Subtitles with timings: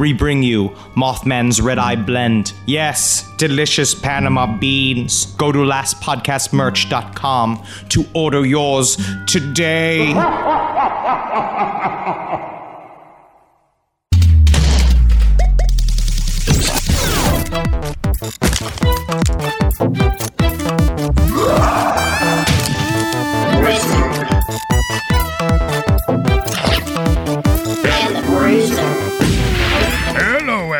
[0.00, 2.52] we bring you Mothman's Red Eye Blend.
[2.66, 5.26] Yes, delicious Panama beans.
[5.36, 10.14] Go to lastpodcastmerch.com to order yours today.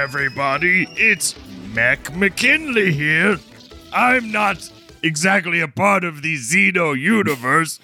[0.00, 0.88] everybody.
[0.96, 1.34] It's
[1.74, 3.38] Mac McKinley here.
[3.92, 4.66] I'm not
[5.02, 7.78] exactly a part of the Xeno universe.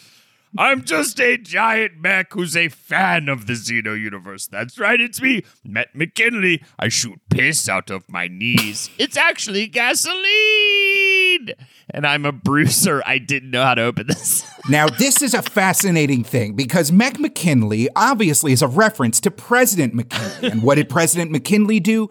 [0.59, 4.47] I'm just a giant mech who's a fan of the Xeno universe.
[4.47, 6.63] That's right, it's me, Matt McKinley.
[6.79, 8.91] I shoot piss out of my knees.
[8.99, 11.53] it's actually gasoline!
[11.91, 13.03] And I'm a bruiser.
[13.07, 14.45] I didn't know how to open this.
[14.69, 19.95] Now, this is a fascinating thing because Meg McKinley obviously is a reference to President
[19.95, 20.51] McKinley.
[20.51, 22.11] And what did President McKinley do?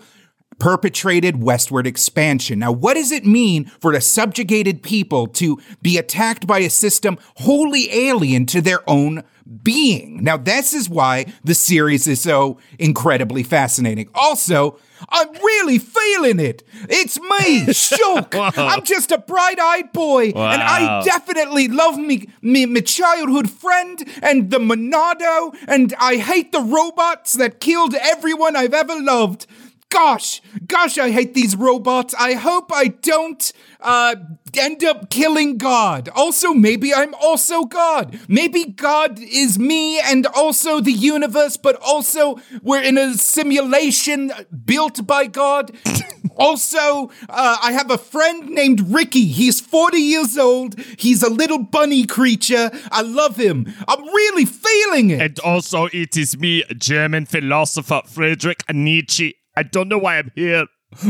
[0.60, 2.60] Perpetrated westward expansion.
[2.60, 7.18] Now, what does it mean for a subjugated people to be attacked by a system
[7.38, 9.24] wholly alien to their own
[9.64, 10.24] being?
[10.24, 14.10] Now, this is why the series is so incredibly fascinating.
[14.16, 14.80] Also,
[15.10, 16.64] I'm really feeling it.
[16.90, 18.34] It's me, Shulk.
[18.58, 24.52] I'm just a bright-eyed boy, and I definitely love me, me, my childhood friend and
[24.52, 29.48] the Monado, and I hate the robots that killed everyone I've ever loved.
[29.96, 32.14] Gosh, gosh, I hate these robots.
[32.20, 34.16] I hope I don't uh,
[34.58, 36.10] end up killing God.
[36.14, 38.20] Also, maybe I'm also God.
[38.28, 44.34] Maybe God is me and also the universe, but also we're in a simulation
[44.66, 45.72] built by God.
[46.38, 49.26] Also, uh, I have a friend named Riki.
[49.26, 50.78] He's 40 years old.
[51.00, 52.72] He's a little bunny creature.
[52.92, 53.74] I love him.
[53.88, 55.22] I'm really feeling it.
[55.22, 59.38] And also, it is me, German philosopher Friedrich Nietzsche.
[59.58, 60.66] I don't know why I'm here.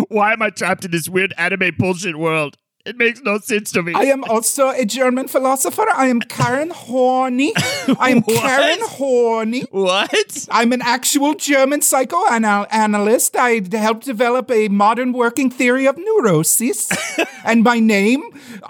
[0.08, 2.58] Why am I trapped in this weird anime bullshit world?
[2.86, 3.94] It makes no sense to me.
[3.96, 5.86] I am also a German philosopher.
[5.96, 7.52] I am Karen Horney.
[8.00, 9.62] I am Karen Horney.
[9.72, 10.48] what?
[10.52, 13.36] I'm an actual German psychoanalyst.
[13.36, 16.92] I helped develop a modern working theory of neurosis.
[17.46, 18.22] and my name,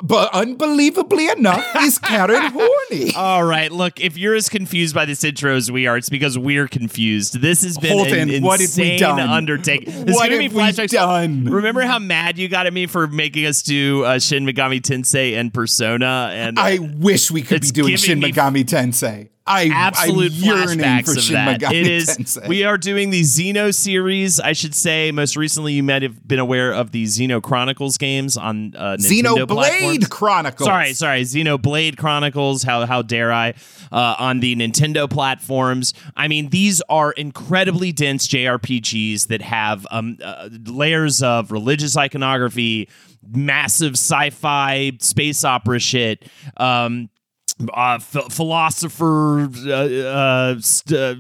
[0.02, 3.14] but unbelievably enough, is Karen Horney.
[3.16, 6.38] All right, look, if you're as confused by this intro as we are, it's because
[6.38, 7.42] we're confused.
[7.42, 9.20] This has been Holden, an what have we insane done?
[9.20, 10.06] undertaking.
[10.06, 10.92] This is What giving have me we flashbacks.
[10.92, 11.46] done?
[11.46, 15.38] Remember how mad you got at me for making us do uh, Shin Megami Tensei
[15.38, 16.30] and Persona?
[16.32, 19.30] And I wish we could be doing Shin Megami Tensei.
[19.48, 21.60] I, absolute I'm yearning flashbacks for of Shin that.
[21.62, 22.10] Megami It is.
[22.10, 22.48] Tensei.
[22.48, 24.40] We are doing the Xeno series.
[24.40, 25.12] I should say.
[25.12, 29.46] Most recently, you might have been aware of the Xeno Chronicles games on uh, Nintendo
[29.46, 30.08] Xenoblade platforms.
[30.08, 30.68] Chronicles.
[30.68, 32.64] Sorry, sorry, Xeno Blade Chronicles.
[32.64, 33.54] How how dare I?
[33.92, 35.94] Uh, on the Nintendo platforms.
[36.18, 42.90] I mean, these are incredibly dense JRPGs that have um, uh, layers of religious iconography,
[43.30, 46.24] massive sci-fi space opera shit.
[46.58, 47.10] Um,
[47.74, 51.16] uh, ph- philosopher uh, uh, st- uh,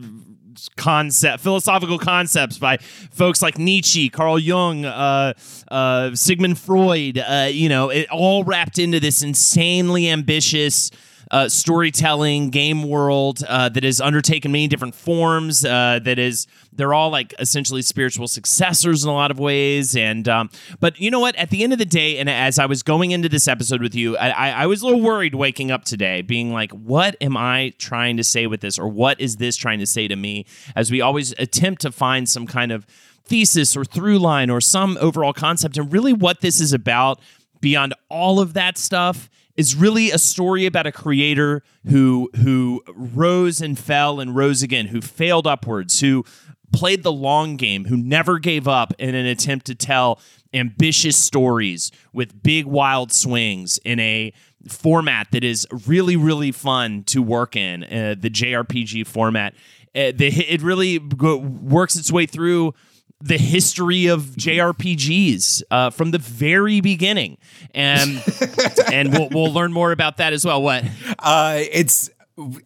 [0.77, 5.33] concept philosophical concepts by folks like Nietzsche, Carl Jung, uh,
[5.69, 7.17] uh, Sigmund Freud.
[7.17, 10.91] Uh, you know, it all wrapped into this insanely ambitious.
[11.31, 15.65] Uh, storytelling game world uh, that has undertaken many different forms.
[15.65, 19.95] Uh, that is, they're all like essentially spiritual successors in a lot of ways.
[19.95, 20.49] And um,
[20.79, 21.35] but you know what?
[21.35, 23.95] At the end of the day, and as I was going into this episode with
[23.95, 27.37] you, I, I, I was a little worried waking up today, being like, "What am
[27.37, 30.45] I trying to say with this, or what is this trying to say to me?"
[30.75, 32.85] As we always attempt to find some kind of
[33.25, 37.19] thesis or through line or some overall concept, and really what this is about
[37.61, 43.61] beyond all of that stuff is really a story about a creator who who rose
[43.61, 46.25] and fell and rose again, who failed upwards, who
[46.73, 50.19] played the long game, who never gave up in an attempt to tell
[50.53, 54.33] ambitious stories with big wild swings in a
[54.67, 59.53] format that is really really fun to work in, uh, the JRPG format.
[59.95, 62.73] Uh, the, it really go, works its way through
[63.21, 67.37] the history of JRPGs uh, from the very beginning,
[67.73, 68.21] and
[68.91, 70.61] and we'll we'll learn more about that as well.
[70.61, 70.83] What?
[71.19, 72.09] Uh, it's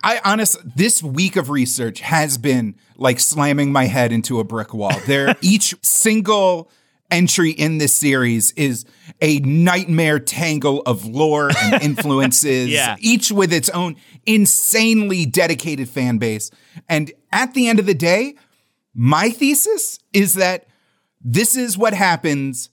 [0.04, 4.74] I honest this week of research has been like slamming my head into a brick
[4.74, 5.00] wall.
[5.06, 6.72] There each single
[7.12, 8.86] entry in this series is
[9.22, 12.98] a nightmare tangle of lore and influences, Yeah.
[13.00, 13.96] each with its own
[14.28, 16.52] insanely dedicated fan base.
[16.88, 18.36] And at the end of the day,
[18.94, 20.66] my thesis is that
[21.22, 22.70] this is what happens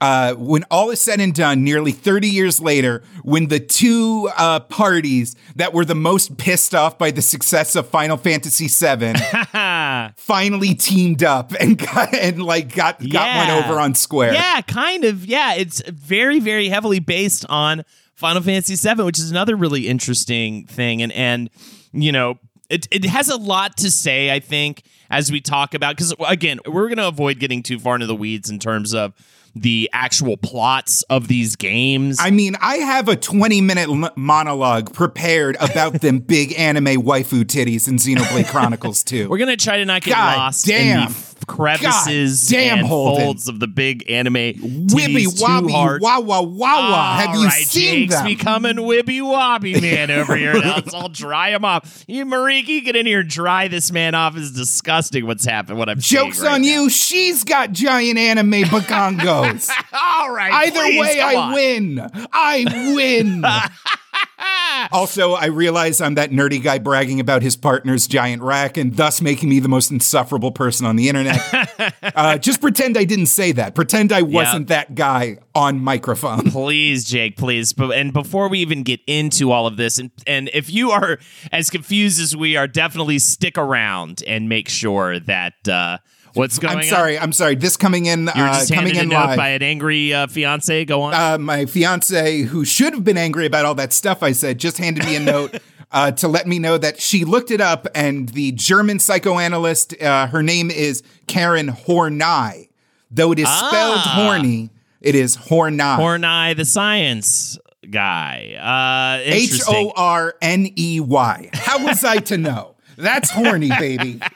[0.00, 4.60] uh, when all is said and done, nearly 30 years later, when the two uh,
[4.60, 9.14] parties that were the most pissed off by the success of Final Fantasy VII
[10.16, 13.54] finally teamed up and got and like got got Yeah.
[13.56, 14.34] one over on Square.
[14.34, 15.24] Yeah, kind of.
[15.24, 17.82] Yeah, it's very, very heavily based on
[18.14, 21.02] Final Fantasy VII, which is another really interesting thing.
[21.02, 21.48] And and
[21.92, 24.32] you know, it it has a lot to say.
[24.32, 27.94] I think as we talk about because again, we're going to avoid getting too far
[27.94, 29.12] into the weeds in terms of
[29.56, 32.18] the actual plots of these games.
[32.20, 37.44] I mean, I have a 20 minute l- monologue prepared about them big anime waifu
[37.44, 39.28] titties in Xenoblade Chronicles 2.
[39.28, 41.02] We're gonna try to not get God lost damn.
[41.02, 41.14] in the
[41.46, 43.24] crevices God damn, and Holden.
[43.24, 44.34] folds of the big anime.
[44.34, 46.00] Wibby wobby hard.
[46.02, 47.16] wawa wawa.
[47.20, 48.26] Have you right, seen Jake's them?
[48.26, 50.54] becoming wibby wobby man over here.
[50.54, 52.04] Now let's all dry him off.
[52.06, 54.36] You, Mariki, get in here and dry this man off.
[54.36, 55.26] Is disgusting.
[55.26, 55.78] What's happened?
[55.78, 56.68] What I'm Jokes right on now.
[56.68, 56.90] you.
[56.90, 59.70] She's got giant anime bagongos.
[59.92, 60.52] All right.
[60.52, 61.54] Either please, way, I on.
[61.54, 62.10] win.
[62.32, 63.44] I win.
[64.92, 69.20] also, I realize I'm that nerdy guy bragging about his partner's giant rack and thus
[69.20, 71.94] making me the most insufferable person on the internet.
[72.02, 73.74] uh, just pretend I didn't say that.
[73.74, 76.50] Pretend I wasn't that guy on microphone.
[76.50, 77.74] Please, Jake, please.
[77.78, 81.18] And before we even get into all of this, and and if you are
[81.52, 85.98] as confused as we are, definitely stick around and make sure that uh,
[86.34, 86.84] what's going I'm on.
[86.84, 87.18] sorry.
[87.18, 87.54] I'm sorry.
[87.54, 89.36] This coming in, You're uh, just coming handed a in live.
[89.36, 90.84] by an angry uh, fiance.
[90.84, 91.14] Go on.
[91.14, 94.78] uh, my fiance, who should have been angry about all that stuff I said, just
[94.78, 95.58] handed me a note
[95.92, 100.26] uh, to let me know that she looked it up, and the German psychoanalyst, uh,
[100.28, 102.68] her name is Karen Horney.
[103.10, 104.12] Though it is spelled Ah.
[104.16, 104.70] horny,
[105.00, 105.78] it is Horney.
[105.84, 107.56] Horney, the science
[107.88, 108.54] guy.
[108.58, 109.60] Uh, H.
[109.68, 111.50] O R N E Y.
[111.52, 112.74] How was I to know?
[112.96, 114.20] That's horny, baby.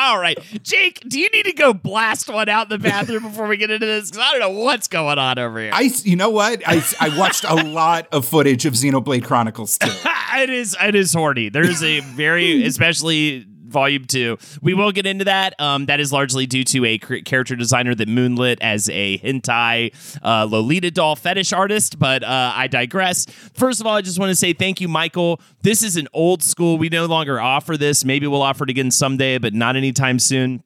[0.00, 3.46] All right, Jake, do you need to go blast one out in the bathroom before
[3.46, 4.10] we get into this?
[4.10, 5.72] Because I don't know what's going on over here.
[5.74, 6.62] I, you know what?
[6.66, 9.90] I, I watched a lot of footage of Xenoblade Chronicles too.
[10.38, 11.50] it is it is horny.
[11.50, 14.38] There's a very especially volume two.
[14.60, 15.58] We will get into that.
[15.60, 20.46] Um, that is largely due to a character designer that moonlit as a hentai uh,
[20.50, 21.98] Lolita doll fetish artist.
[21.98, 23.26] But uh, I digress.
[23.54, 25.40] First of all, I just want to say thank you, Michael.
[25.62, 26.78] This is an old school.
[26.78, 28.04] We no longer offer this.
[28.04, 30.62] Maybe we'll offer it again someday, but not anytime soon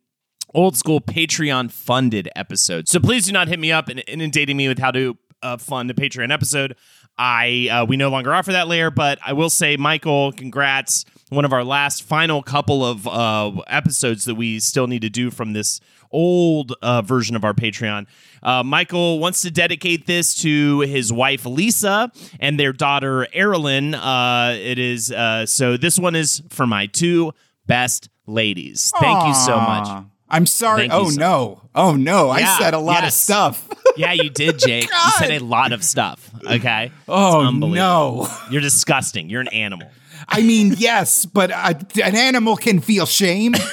[0.54, 2.88] old school Patreon funded episode.
[2.88, 5.90] So please do not hit me up and inundating me with how to uh, fund
[5.90, 6.76] a Patreon episode.
[7.18, 11.04] I uh, we no longer offer that layer, but I will say, Michael, congrats!
[11.30, 15.30] One of our last final couple of uh, episodes that we still need to do
[15.30, 15.80] from this
[16.12, 18.06] old uh, version of our Patreon.
[18.42, 23.94] Uh, Michael wants to dedicate this to his wife Lisa and their daughter Erilyn.
[23.94, 25.76] Uh, it is uh, so.
[25.76, 27.32] This one is for my two
[27.66, 28.92] best ladies.
[29.00, 30.04] Thank you so much.
[30.28, 30.82] I'm sorry.
[30.82, 31.62] Thank oh so- no.
[31.74, 32.36] Oh no.
[32.36, 33.68] Yeah, I said a lot of stuff.
[33.96, 34.90] Yeah, you did, Jake.
[34.90, 36.28] you said a lot of stuff.
[36.44, 36.90] Okay.
[37.06, 38.26] Oh no.
[38.50, 39.30] You're disgusting.
[39.30, 39.88] You're an animal.
[40.28, 43.54] I mean, yes, but uh, an animal can feel shame.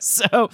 [0.00, 0.50] So,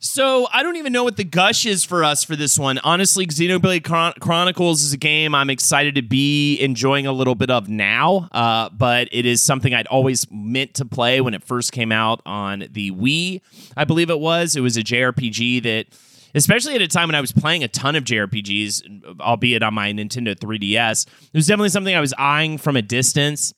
[0.00, 2.78] so I don't even know what the gush is for us for this one.
[2.84, 7.50] Honestly, Xenoblade Chron- Chronicles is a game I'm excited to be enjoying a little bit
[7.50, 8.28] of now.
[8.30, 12.20] Uh, but it is something I'd always meant to play when it first came out
[12.26, 13.40] on the Wii.
[13.76, 14.54] I believe it was.
[14.54, 15.86] It was a JRPG that
[16.34, 19.92] especially at a time when I was playing a ton of JRPGs, albeit on my
[19.92, 21.06] Nintendo 3DS.
[21.06, 23.54] It was definitely something I was eyeing from a distance.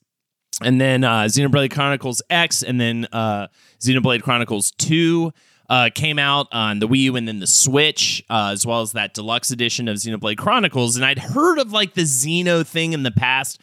[0.62, 3.48] And then uh, Xenoblade Chronicles X, and then uh,
[3.80, 5.32] Xenoblade Chronicles 2
[5.70, 8.92] uh, came out on the Wii U and then the Switch, uh, as well as
[8.92, 10.96] that deluxe edition of Xenoblade Chronicles.
[10.96, 13.60] And I'd heard of like the Xeno thing in the past.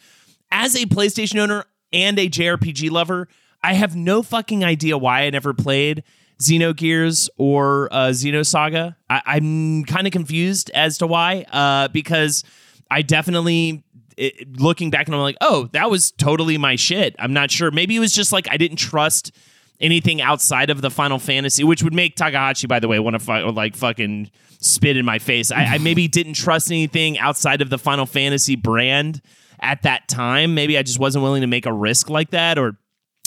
[0.50, 3.28] As a PlayStation owner and a JRPG lover,
[3.62, 6.02] I have no fucking idea why I never played
[6.40, 8.96] Xenogears or uh, Xenosaga.
[9.10, 12.44] I- am kind of confused as to why, uh, because
[12.90, 13.84] I definitely.
[14.18, 17.14] It, looking back and I'm like, oh, that was totally my shit.
[17.18, 17.70] I'm not sure.
[17.70, 19.32] Maybe it was just like I didn't trust
[19.80, 23.50] anything outside of the Final Fantasy, which would make Takahashi, by the way, want to
[23.50, 25.50] like fucking spit in my face.
[25.50, 29.20] I, I maybe didn't trust anything outside of the Final Fantasy brand
[29.60, 30.54] at that time.
[30.54, 32.76] Maybe I just wasn't willing to make a risk like that, or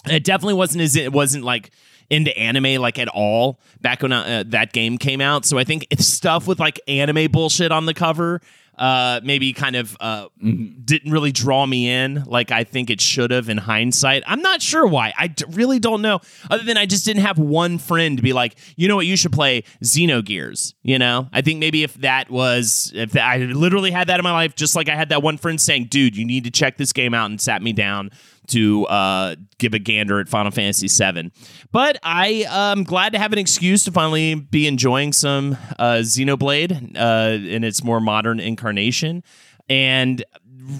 [0.05, 1.71] it definitely wasn't as it wasn't like
[2.09, 5.45] into anime like at all back when uh, that game came out.
[5.45, 8.41] So I think it's stuff with like anime bullshit on the cover
[8.77, 13.31] uh, maybe kind of uh, didn't really draw me in like I think it should
[13.31, 14.23] have in hindsight.
[14.25, 15.13] I'm not sure why.
[15.17, 16.19] I d- really don't know.
[16.49, 19.33] Other than I just didn't have one friend be like, you know what, you should
[19.33, 20.73] play Xenogears.
[20.83, 24.31] You know, I think maybe if that was if I literally had that in my
[24.31, 26.93] life, just like I had that one friend saying, dude, you need to check this
[26.93, 28.11] game out, and sat me down
[28.51, 31.31] to uh, give a gander at Final Fantasy VII.
[31.71, 35.99] But I am um, glad to have an excuse to finally be enjoying some uh,
[36.01, 39.23] Xenoblade uh, in its more modern incarnation,
[39.69, 40.23] and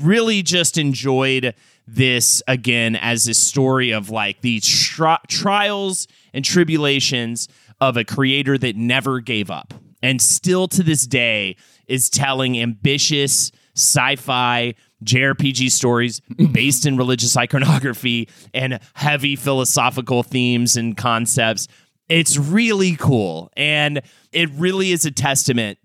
[0.01, 1.53] really just enjoyed
[1.87, 7.47] this again as a story of like these tri- trials and tribulations
[7.81, 11.55] of a creator that never gave up and still to this day
[11.87, 16.19] is telling ambitious sci-fi JRPG stories
[16.51, 21.67] based in religious iconography and heavy philosophical themes and concepts.
[22.09, 23.51] It's really cool.
[23.55, 25.77] And it really is a testament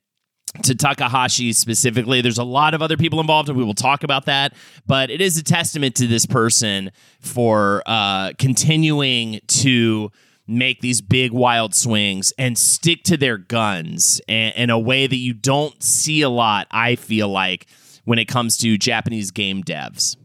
[0.63, 2.21] to Takahashi specifically.
[2.21, 4.55] There's a lot of other people involved, and we will talk about that.
[4.87, 10.11] But it is a testament to this person for uh, continuing to
[10.47, 15.17] make these big wild swings and stick to their guns in, in a way that
[15.17, 16.67] you don't see a lot.
[16.71, 17.67] I feel like
[18.07, 20.17] when it comes to Japanese game devs.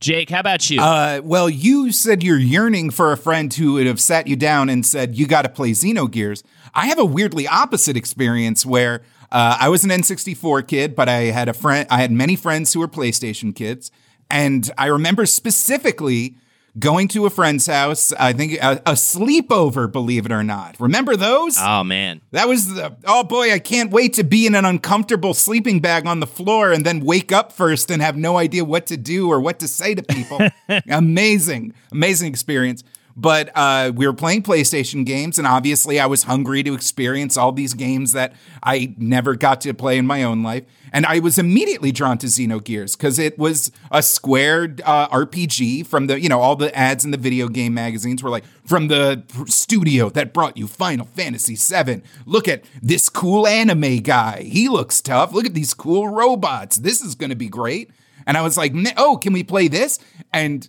[0.00, 0.80] Jake, how about you?
[0.80, 4.68] Uh, well, you said you're yearning for a friend who would have sat you down
[4.68, 6.42] and said, You got to play Xenogears.
[6.74, 11.24] I have a weirdly opposite experience where uh, I was an N64 kid, but I
[11.24, 13.90] had a friend, I had many friends who were PlayStation kids.
[14.30, 16.36] And I remember specifically
[16.78, 18.12] going to a friend's house.
[18.12, 20.78] I think a, a, sleepover, believe it or not.
[20.78, 21.56] Remember those?
[21.58, 22.96] Oh man, that was the.
[23.04, 26.72] Oh boy, I can't wait to be in an uncomfortable sleeping bag on the floor
[26.72, 29.68] and then wake up first and have no idea what to do or what to
[29.68, 30.38] say to people.
[30.88, 32.84] amazing, amazing experience.
[33.20, 37.52] But uh, we were playing PlayStation games, and obviously, I was hungry to experience all
[37.52, 40.64] these games that I never got to play in my own life.
[40.90, 46.06] And I was immediately drawn to Xenogears because it was a squared uh, RPG from
[46.06, 49.22] the, you know, all the ads in the video game magazines were like, from the
[49.46, 52.00] studio that brought you Final Fantasy VII.
[52.24, 54.44] Look at this cool anime guy.
[54.44, 55.34] He looks tough.
[55.34, 56.76] Look at these cool robots.
[56.76, 57.90] This is going to be great.
[58.26, 59.98] And I was like, oh, can we play this?
[60.32, 60.66] And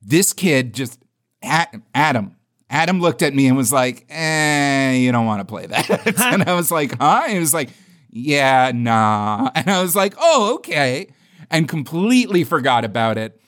[0.00, 1.03] this kid just,
[1.44, 2.36] Adam,
[2.70, 6.18] Adam looked at me and was like, eh, you don't want to play that.
[6.32, 7.22] and I was like, huh?
[7.24, 7.70] And he was like,
[8.10, 9.50] yeah, nah.
[9.54, 11.08] And I was like, oh, okay.
[11.50, 13.40] And completely forgot about it.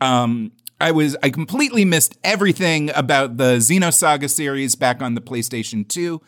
[0.00, 5.86] Um, I was I completely missed everything about the Xenosaga series back on the PlayStation
[5.88, 6.20] 2.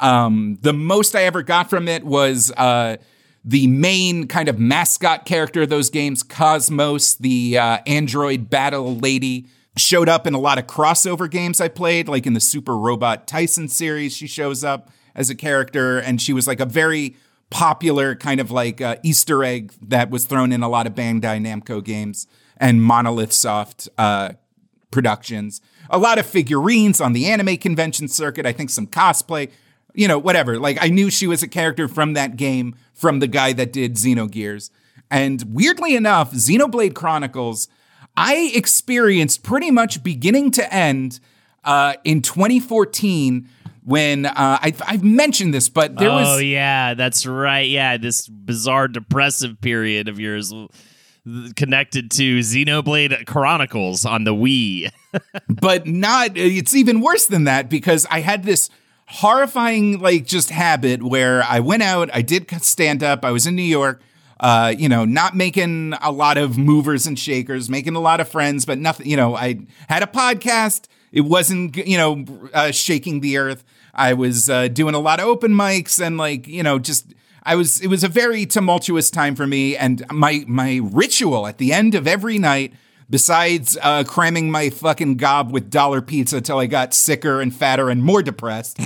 [0.00, 2.96] Um, the most I ever got from it was uh,
[3.44, 9.46] the main kind of mascot character of those games, KOS-MOS, the uh, android battle lady,
[9.80, 13.26] showed up in a lot of crossover games I played, like in the Super Robot
[13.26, 14.16] Taisen series.
[14.16, 17.16] She shows up as a character, and she was like a very
[17.50, 21.40] popular kind of like uh, Easter egg that was thrown in a lot of Bandai
[21.40, 22.26] Namco games
[22.58, 24.32] and Monolith Soft uh,
[24.90, 25.60] productions.
[25.90, 28.44] A lot of figurines on the anime convention circuit.
[28.44, 29.50] I think some cosplay,
[29.94, 30.58] you know, whatever.
[30.58, 33.94] Like I knew she was a character from that game from the guy that did
[33.94, 34.70] Xenogears.
[35.10, 37.68] And weirdly enough, Xenoblade Chronicles,
[38.18, 41.20] I experienced pretty much beginning to end
[41.62, 43.48] uh, in 2014
[43.84, 46.28] when uh, I, have mentioned this, but there oh, was.
[46.28, 47.68] Oh yeah, that's right.
[47.68, 50.52] Yeah, this bizarre depressive period of yours
[51.54, 54.90] connected to Xenoblade Chronicles on the Wii.
[55.48, 56.32] but not.
[56.34, 58.68] It's even worse than that because I had this
[59.06, 63.54] horrifying like just habit where I went out, I did stand up, I was in
[63.54, 64.02] New York.
[64.40, 68.28] Uh, you know, not making a lot of movers and shakers, making a lot of
[68.28, 70.86] friends, but nothing, you know, I had a podcast.
[71.10, 73.64] It wasn't, you know, uh, shaking the earth.
[73.98, 77.56] I was uh, doing a lot of open mics and like you know just I
[77.56, 81.72] was it was a very tumultuous time for me and my my ritual at the
[81.72, 82.72] end of every night
[83.10, 87.90] besides uh, cramming my fucking gob with dollar pizza till I got sicker and fatter
[87.90, 88.78] and more depressed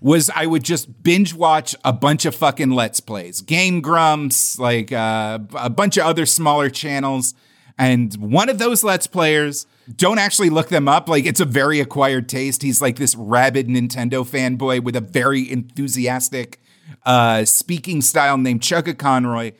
[0.00, 4.92] was I would just binge watch a bunch of fucking let's plays, Game Grumps, like
[4.92, 7.34] uh, a bunch of other smaller channels,
[7.78, 9.66] and one of those let's players.
[9.96, 11.08] Don't actually look them up.
[11.10, 12.62] Like it's a very acquired taste.
[12.62, 16.58] He's like this rabid Nintendo fanboy with a very enthusiastic
[17.04, 19.54] uh, speaking style named Chuggaaconroy.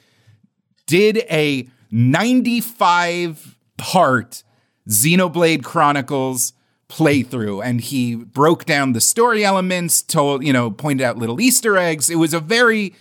[0.86, 4.42] Did a 95 part
[4.88, 6.52] Xenoblade Chronicles
[6.94, 11.76] playthrough and he broke down the story elements, told, you know, pointed out little Easter
[11.76, 12.08] eggs.
[12.08, 12.94] It was a very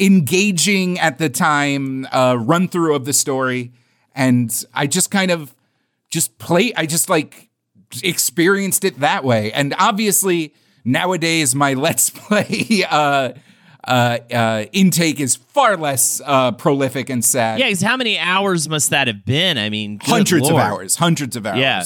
[0.00, 3.72] engaging at the time uh, run through of the story.
[4.16, 5.54] And I just kind of
[6.10, 7.48] just play, I just like
[8.02, 9.52] experienced it that way.
[9.52, 10.52] And obviously,
[10.84, 13.32] nowadays, my Let's Play uh,
[13.86, 17.60] uh, uh, intake is far less uh, prolific and sad.
[17.60, 19.56] Yeah, because how many hours must that have been?
[19.56, 20.54] I mean, hundreds Lord.
[20.54, 21.84] of hours, hundreds of hours, Yeah.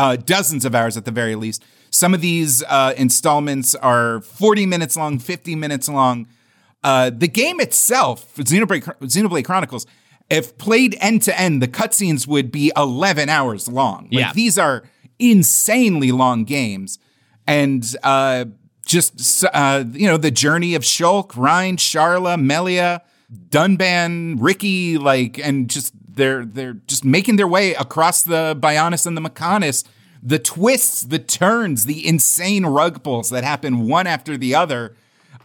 [0.00, 1.62] Uh, dozens of hours at the very least.
[1.90, 6.26] Some of these uh, installments are 40 minutes long, 50 minutes long.
[6.82, 9.86] Uh, the game itself, Xenoblade, Xenoblade Chronicles,
[10.30, 14.04] if played end to end, the cutscenes would be 11 hours long.
[14.04, 14.32] Like, Yeah.
[14.32, 14.84] These are
[15.18, 16.98] insanely long games.
[17.46, 18.46] And uh,
[18.86, 25.70] just, uh, you know, the journey of Shulk, Reyn, Sharla, Melia, Dunban, Riki, like, and
[25.70, 29.84] just they're they're just making their way across the Bionis and the Mechanis.
[30.22, 34.94] The twists, the turns, the insane rug pulls that happen one after the other.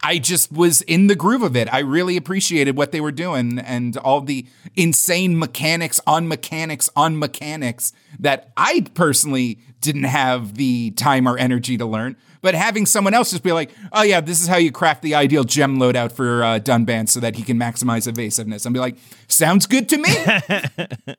[0.02, 1.72] I just was in the groove of it.
[1.72, 7.18] I really appreciated what they were doing and all the insane mechanics on mechanics on
[7.18, 12.16] mechanics that I personally didn't have the time or energy to learn.
[12.46, 15.16] But having someone else just be like, oh, yeah, this is how you craft the
[15.16, 18.64] ideal gem loadout for uh, Dunban so that he can maximize evasiveness.
[18.64, 18.94] And be like,
[19.26, 20.10] sounds good to me.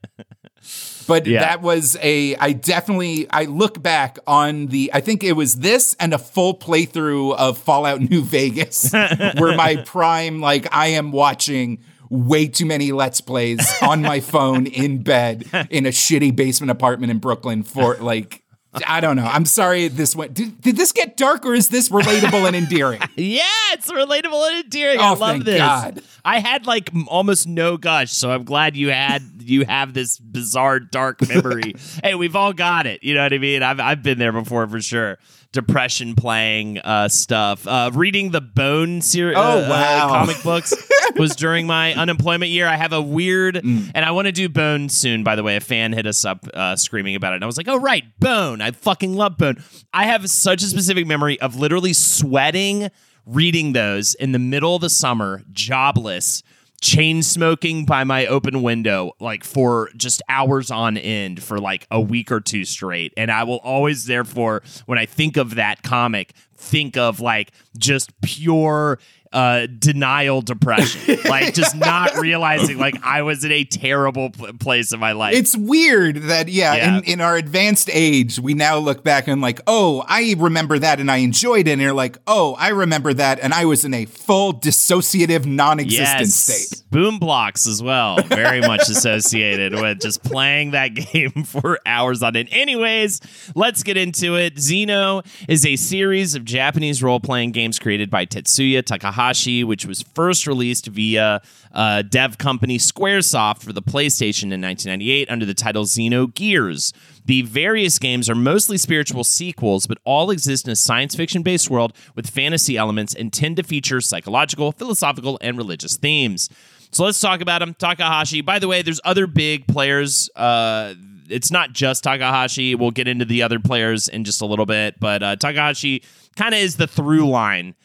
[1.05, 1.41] But Yeah.
[1.41, 5.95] that was a, I definitely, I look back on the, I think it was this
[5.99, 8.93] and a full playthrough of Fallout New Vegas
[9.37, 14.65] were my prime, like, I am watching way too many Let's Plays on my phone
[14.65, 18.43] in bed in a shitty basement apartment in Brooklyn for like,
[18.85, 19.25] I don't know.
[19.25, 20.33] I'm sorry this went.
[20.33, 23.01] Did, did this get dark or is this relatable and endearing?
[23.15, 23.41] Yeah,
[23.73, 24.99] it's relatable and endearing.
[24.99, 25.57] I Oh, love thank this.
[25.57, 26.01] God.
[26.23, 30.79] I had like almost no gush, so I'm glad you had you have this bizarre
[30.79, 31.73] dark memory.
[32.03, 33.03] hey, we've all got it.
[33.03, 33.63] You know what I mean?
[33.63, 35.17] I've I've been there before for sure.
[35.57, 37.65] Depression playing uh, stuff.
[37.65, 39.35] Uh, reading the Bone series.
[39.39, 40.07] Oh, wow.
[40.09, 40.71] comic books
[41.15, 42.67] was during my unemployment year.
[42.67, 43.91] I have a weird, Mm.
[43.95, 45.23] and I want to do Bone soon.
[45.23, 47.57] By the way, a fan hit us up uh, screaming about it, and I was
[47.57, 48.61] like, "Oh right, Bone!
[48.61, 52.91] I fucking love Bone." I have such a specific memory of literally sweating
[53.25, 56.43] reading those in the middle of the summer, jobless.
[56.81, 61.99] Chain smoking by my open window, like for just hours on end for like a
[61.99, 63.13] week or two straight.
[63.17, 68.11] And I will always, therefore, when I think of that comic, think of like just
[68.21, 68.99] pure
[69.33, 74.93] uh denial depression like just not realizing like i was in a terrible pl- place
[74.93, 76.97] in my life It's weird that yeah, Yeah.
[76.97, 80.99] In, in our advanced age, we now look back and like, oh, I remember that
[80.99, 81.71] and I enjoyed it.
[81.71, 86.19] And you're like, oh, I remember that and I was in a full dissociative, non-existent
[86.19, 86.83] yes state.
[86.91, 92.35] Boom Blox as well very much associated with just playing that game for hours on
[92.35, 93.19] end anyways
[93.55, 98.83] let's get into it xeno is a series of japanese role-playing games created by tetsuya
[98.83, 99.16] takahashi
[99.63, 101.41] which was first released via
[101.73, 106.93] uh, dev company squaresoft for the playstation in 1998 under the title xeno gears
[107.27, 111.69] the various games are mostly spiritual sequels, but all exist in a science fiction based
[111.69, 116.49] world with fantasy elements and tend to feature psychological, philosophical, and religious themes.
[116.91, 117.73] So let's talk about him.
[117.73, 118.39] Takahashi.
[118.39, 120.29] By the way, there's other big players.
[120.37, 120.93] Uh,
[121.29, 122.75] it's not just Takahashi.
[122.75, 126.03] We'll get into the other players in just a little bit, but uh, Takahashi
[126.37, 127.75] kind of is the through line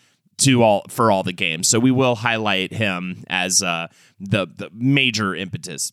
[0.43, 1.69] to all for all the games.
[1.69, 5.93] So we will highlight him as uh, the the major impetus.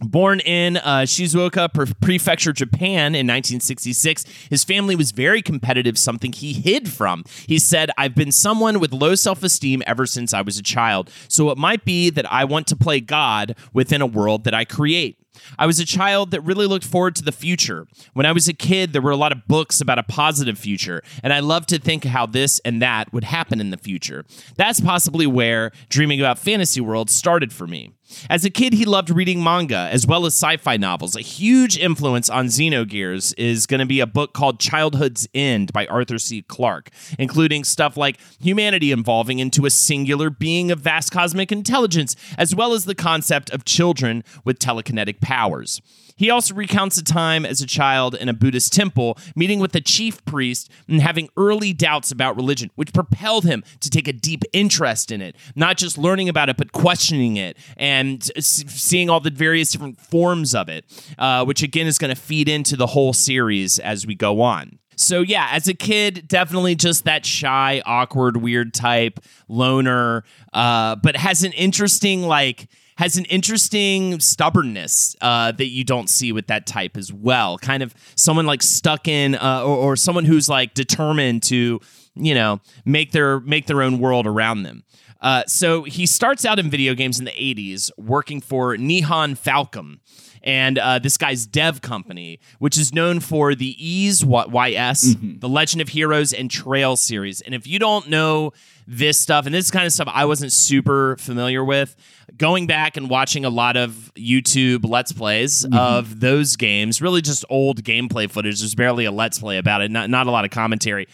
[0.00, 6.52] Born in uh, Shizuoka Prefecture, Japan in 1966, his family was very competitive, something he
[6.52, 7.24] hid from.
[7.48, 11.10] He said, I've been someone with low self esteem ever since I was a child,
[11.26, 14.64] so it might be that I want to play God within a world that I
[14.64, 15.18] create.
[15.58, 17.86] I was a child that really looked forward to the future.
[18.14, 21.02] When I was a kid, there were a lot of books about a positive future,
[21.22, 24.24] and I loved to think how this and that would happen in the future.
[24.56, 27.92] That's possibly where dreaming about fantasy worlds started for me.
[28.30, 31.16] As a kid, he loved reading manga as well as sci fi novels.
[31.16, 35.86] A huge influence on Xenogears is going to be a book called Childhood's End by
[35.86, 36.42] Arthur C.
[36.42, 42.54] Clarke, including stuff like humanity evolving into a singular being of vast cosmic intelligence, as
[42.54, 45.80] well as the concept of children with telekinetic powers.
[46.18, 49.80] He also recounts a time as a child in a Buddhist temple, meeting with the
[49.80, 54.42] chief priest and having early doubts about religion, which propelled him to take a deep
[54.52, 59.30] interest in it, not just learning about it, but questioning it and seeing all the
[59.30, 60.84] various different forms of it,
[61.18, 64.78] uh, which again is going to feed into the whole series as we go on.
[64.96, 71.14] So yeah, as a kid, definitely just that shy, awkward, weird type, loner, uh, but
[71.14, 76.66] has an interesting like has an interesting stubbornness uh, that you don't see with that
[76.66, 77.56] type as well.
[77.56, 81.80] Kind of someone like stuck in, uh, or, or someone who's like determined to,
[82.16, 84.82] you know, make their make their own world around them.
[85.20, 90.00] Uh, so he starts out in video games in the 80s working for Nihon Falcom
[90.48, 95.40] and uh, this guy's dev company, which is known for the Ys YS, mm-hmm.
[95.40, 97.42] the Legend of Heroes, and Trail series.
[97.42, 98.54] And if you don't know
[98.86, 101.94] this stuff, and this kind of stuff I wasn't super familiar with,
[102.38, 105.76] going back and watching a lot of YouTube Let's Plays mm-hmm.
[105.76, 108.60] of those games, really just old gameplay footage.
[108.60, 111.08] There's barely a Let's Play about it, not, not a lot of commentary.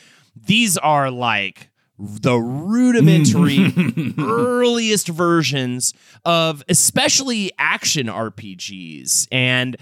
[0.47, 1.70] These are like
[2.05, 3.73] the rudimentary
[4.19, 9.77] earliest versions of especially action RPGs and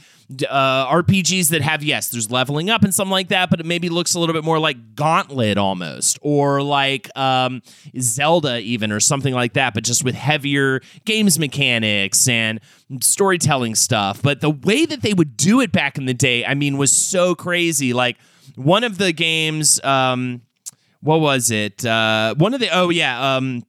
[0.49, 3.89] uh, RPGs that have yes, there's leveling up and something like that, but it maybe
[3.89, 7.63] looks a little bit more like Gauntlet almost, or like um,
[7.99, 12.61] Zelda even, or something like that, but just with heavier games mechanics and
[13.01, 14.23] storytelling stuff.
[14.23, 16.93] But the way that they would do it back in the day, I mean, was
[16.93, 17.93] so crazy.
[17.93, 18.17] Like
[18.55, 19.83] one of the games.
[19.85, 20.43] Um,
[21.03, 21.85] what was it?
[21.85, 23.65] Uh, one of the oh yeah, um,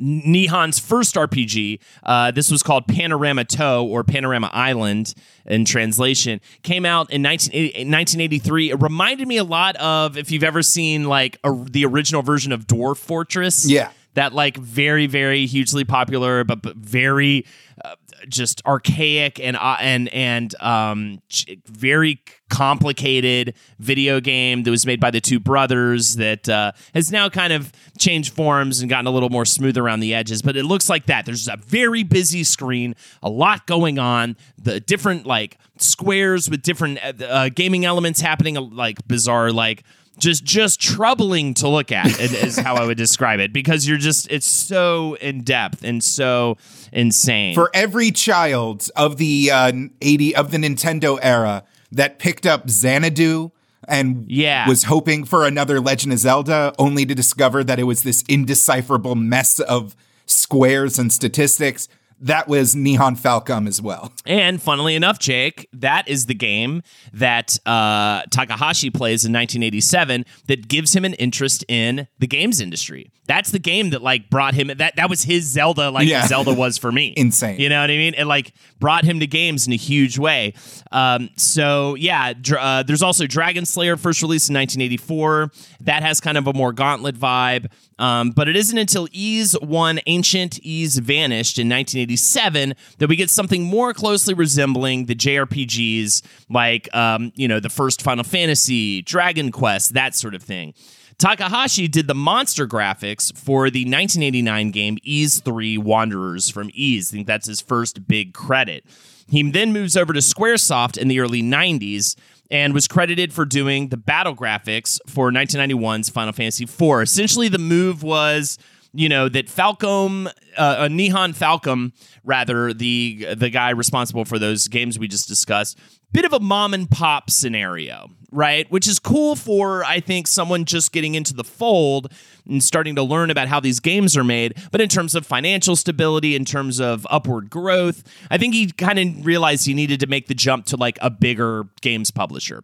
[0.00, 1.80] Nihon's first RPG.
[2.02, 5.14] Uh, this was called Panorama Toe or Panorama Island
[5.46, 6.40] in translation.
[6.62, 8.70] Came out in 1983.
[8.70, 12.52] It reminded me a lot of if you've ever seen like a, the original version
[12.52, 13.68] of Dwarf Fortress.
[13.68, 13.90] Yeah.
[14.14, 17.44] That like very very hugely popular but, but very
[17.84, 17.96] uh,
[18.28, 21.22] just archaic and uh, and and um,
[21.66, 27.28] very complicated video game that was made by the two brothers that uh, has now
[27.28, 30.42] kind of changed forms and gotten a little more smooth around the edges.
[30.42, 31.26] But it looks like that.
[31.26, 36.98] There's a very busy screen, a lot going on, the different like squares with different
[37.02, 39.82] uh, uh gaming elements happening, like bizarre like
[40.18, 44.30] just just troubling to look at is how I would describe it because you're just
[44.30, 46.56] it's so in depth and so
[46.92, 47.54] insane.
[47.54, 53.50] For every child of the uh, 80 of the Nintendo era that picked up Xanadu
[53.88, 54.68] and yeah.
[54.68, 59.14] was hoping for another Legend of Zelda only to discover that it was this indecipherable
[59.14, 59.94] mess of
[60.26, 61.88] squares and statistics
[62.20, 64.12] that was Nihon Falcom as well.
[64.24, 70.68] And funnily enough, Jake, that is the game that uh, Takahashi plays in 1987 that
[70.68, 73.10] gives him an interest in the games industry.
[73.26, 76.26] That's the game that like brought him that that was his Zelda like yeah.
[76.26, 77.12] Zelda was for me.
[77.16, 77.58] Insane.
[77.58, 78.14] You know what I mean?
[78.14, 80.54] It like brought him to games in a huge way.
[80.92, 85.50] Um, so yeah, dr- uh, there's also Dragon Slayer first released in 1984.
[85.82, 87.70] That has kind of a more gauntlet vibe.
[87.98, 93.30] Um, but it isn't until Ys won Ancient Ys Vanished in 1987 that we get
[93.30, 99.50] something more closely resembling the JRPGs like, um, you know, the first Final Fantasy, Dragon
[99.50, 100.74] Quest, that sort of thing.
[101.18, 107.10] Takahashi did the monster graphics for the 1989 game Ys 3 Wanderers from Ys.
[107.10, 108.84] I think that's his first big credit.
[109.28, 112.16] He then moves over to Squaresoft in the early 90s
[112.50, 117.02] and was credited for doing the battle graphics for 1991's Final Fantasy IV.
[117.02, 118.58] Essentially, the move was
[118.92, 120.30] you know that Falcom, uh,
[120.60, 121.92] uh, Nihon Falcom,
[122.24, 125.78] rather the the guy responsible for those games we just discussed,
[126.12, 128.70] bit of a mom and pop scenario, right?
[128.70, 132.12] Which is cool for I think someone just getting into the fold
[132.48, 134.56] and starting to learn about how these games are made.
[134.70, 138.98] But in terms of financial stability, in terms of upward growth, I think he kind
[138.98, 142.62] of realized he needed to make the jump to like a bigger games publisher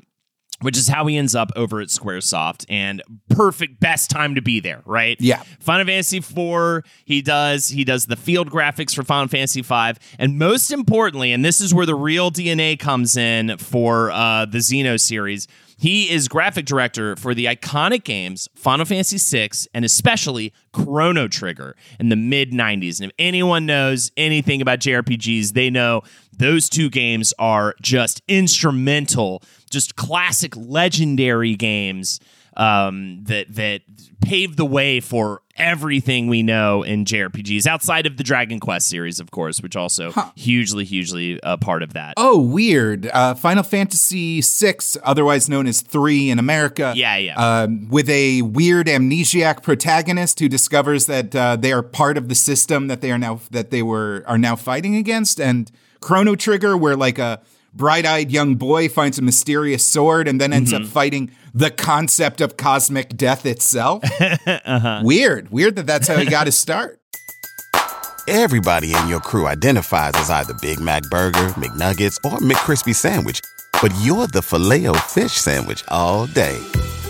[0.63, 2.65] which is how he ends up over at Squaresoft.
[2.69, 5.17] And perfect, best time to be there, right?
[5.21, 5.43] Yeah.
[5.61, 10.39] Final Fantasy IV, he does he does the field graphics for Final Fantasy V, and
[10.39, 14.99] most importantly, and this is where the real DNA comes in for uh, the Xeno
[14.99, 15.47] series.
[15.83, 21.75] He is graphic director for the iconic games Final Fantasy VI and especially Chrono Trigger
[21.99, 23.01] in the mid 90s.
[23.01, 29.43] And if anyone knows anything about JRPGs, they know those two games are just instrumental,
[29.71, 32.21] just classic legendary games
[32.57, 33.83] um, that that
[34.21, 39.21] paved the way for everything we know in JRPGs outside of the Dragon Quest series,
[39.21, 42.15] of course, which also hugely, hugely a part of that.
[42.17, 43.07] Oh, weird.
[43.07, 46.93] Uh, Final Fantasy VI, otherwise known as 3 in America.
[46.97, 47.35] Yeah, yeah.
[47.37, 52.35] Um, with a weird amnesiac protagonist who discovers that uh, they are part of the
[52.35, 56.77] system that they are now that they were are now fighting against, and Chrono Trigger,
[56.77, 57.41] where like a
[57.75, 60.85] bright-eyed young boy finds a mysterious sword and then ends Mm-hmm.
[60.85, 64.03] up fighting the concept of cosmic death itself.
[64.47, 65.01] Uh-huh.
[65.05, 65.51] Weird.
[65.51, 66.99] Weird that that's how he got his start.
[68.29, 73.41] Everybody in your crew identifies as either Big Mac Burger, McNuggets, or McCrispy Sandwich.
[73.81, 76.57] But you're the filet fish Sandwich all day.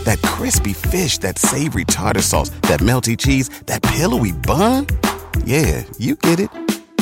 [0.04, 4.86] That crispy fish, that savory tartar sauce, that melty cheese, that pillowy bun.
[5.44, 6.48] Yeah, you get it.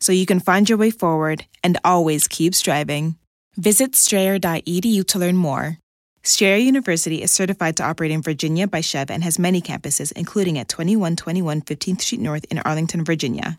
[0.00, 3.16] so you can find your way forward and always keep striving.
[3.56, 5.78] Visit strayer.edu to learn more.
[6.22, 10.58] Strayer University is certified to operate in Virginia by SCHEV and has many campuses, including
[10.58, 13.58] at 2121 15th Street North in Arlington, Virginia.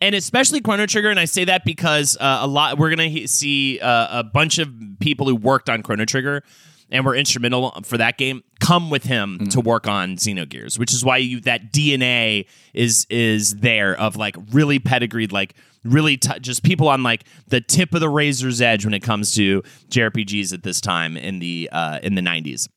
[0.00, 1.08] and especially Chrono Trigger.
[1.08, 4.58] And I say that because uh, a lot we're gonna he- see uh, a bunch
[4.58, 4.68] of
[5.00, 6.42] people who worked on Chrono Trigger
[6.90, 11.04] and were instrumental for that game come with him to work on Xenogears, which is
[11.04, 16.62] why you that DNA is is there of like really pedigreed, like really t- just
[16.62, 20.62] people on like the tip of the razor's edge when it comes to JRPGs at
[20.62, 22.68] this time in the uh, in the nineties.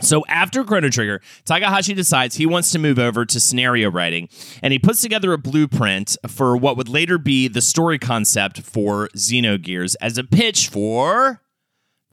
[0.00, 4.28] So after Chrono Trigger, Takahashi decides he wants to move over to scenario writing,
[4.62, 9.08] and he puts together a blueprint for what would later be the story concept for
[9.16, 11.40] Xenogears as a pitch for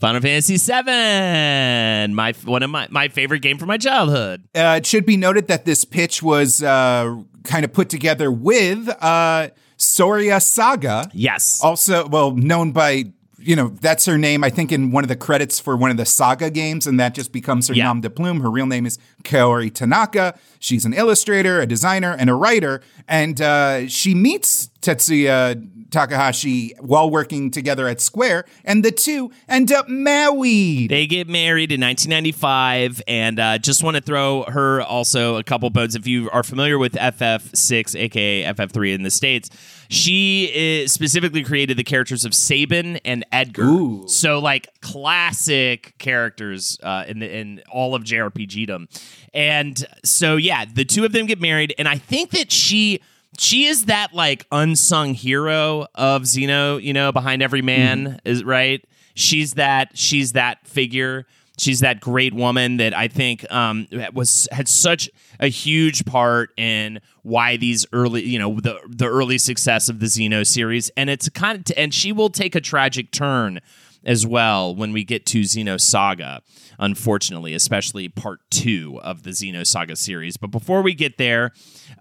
[0.04, 4.44] Final Fantasy VII, my one of my my favorite game from my childhood.
[4.54, 8.90] Uh, it should be noted that this pitch was uh, kind of put together with
[9.02, 13.14] uh, Soraya Saga, Yes, also well known by
[13.46, 14.44] you know that's her name.
[14.44, 17.14] I think in one of the credits for one of the Saga games, and that
[17.16, 17.86] just becomes her Yeah.
[17.86, 18.40] nom de plume.
[18.42, 20.38] Her real name is Kaori Tanaka.
[20.60, 27.10] She's an illustrator, a designer, and a writer, and uh, she meets Tetsuya Takahashi while
[27.10, 30.90] working together at Square, and the two end up married.
[30.90, 35.70] They get married in 1995, and uh, just want to throw her also a couple
[35.70, 35.96] bones.
[35.96, 39.50] If you are familiar with FF6, aka FF3 in the States,
[39.94, 43.64] she is specifically created the characters of Sabin and Edgar.
[43.64, 44.04] Ooh.
[44.08, 48.88] So, like classic characters uh, in the in all of JRPGdom.
[49.34, 53.02] And so, yeah, the two of them get married, and I think that she
[53.38, 58.84] she is that like unsung hero of Xeno, you know, behind every man is right.
[59.16, 61.26] She's that she's that figure.
[61.58, 67.00] She's that great woman that I think um, was had such a huge part in
[67.22, 71.30] why these early, you know, the the early success of the Xeno series, and it's
[71.30, 73.60] kind of, and she will take a tragic turn
[74.04, 76.42] as well when we get to Xeno Saga,
[76.80, 80.38] unfortunately, especially part two of the Xeno Saga series.
[80.38, 81.52] But before we get there,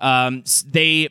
[0.01, 1.09] um, they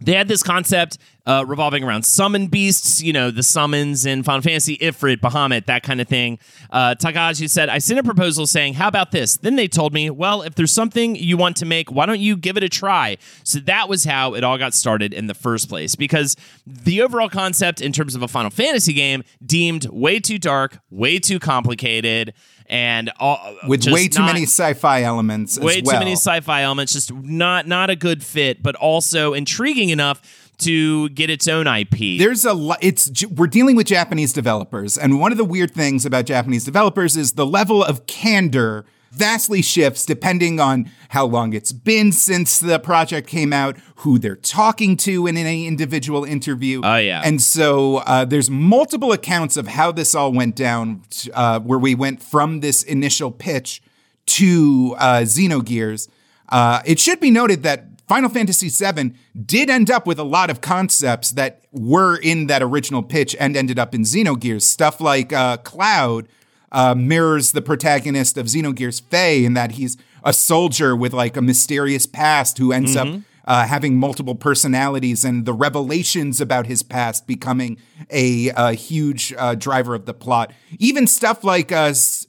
[0.00, 0.98] they had this concept
[1.30, 5.84] uh, revolving around summon beasts, you know, the summons in Final Fantasy, Ifrit, Bahamut, that
[5.84, 6.40] kind of thing.
[6.70, 9.36] Uh, Takahashi said, I sent a proposal saying, How about this?
[9.36, 12.36] Then they told me, Well, if there's something you want to make, why don't you
[12.36, 13.16] give it a try?
[13.44, 15.94] So that was how it all got started in the first place.
[15.94, 16.34] Because
[16.66, 21.20] the overall concept in terms of a Final Fantasy game deemed way too dark, way
[21.20, 22.34] too complicated,
[22.70, 25.94] and all, with way too not- many sci-fi elements as way well.
[25.94, 30.22] too many sci-fi elements just not not a good fit but also intriguing enough
[30.60, 32.78] to get its own ip There's a lot.
[32.80, 37.16] It's we're dealing with Japanese developers, and one of the weird things about Japanese developers
[37.16, 42.78] is the level of candor vastly shifts depending on how long it's been since the
[42.78, 46.80] project came out, who they're talking to in any individual interview.
[46.84, 47.20] Oh, yeah.
[47.24, 51.02] And so uh, there's multiple accounts of how this all went down,
[51.34, 53.82] uh, where we went from this initial pitch
[54.26, 56.08] to uh, Xenogears.
[56.48, 59.12] Uh, it should be noted that Final Fantasy VII
[59.46, 63.56] did end up with a lot of concepts that were in that original pitch and
[63.56, 64.62] ended up in Xenogears.
[64.62, 66.26] Stuff like uh, Cloud
[66.72, 71.40] uh, mirrors the protagonist of Xenogears Fei in that he's a soldier with like a
[71.42, 73.06] mysterious past who ends up
[73.44, 77.78] uh, having multiple personalities and the revelations about his past becoming
[78.10, 80.52] a, a huge uh, driver of the plot.
[80.80, 82.26] Even stuff like uh, s-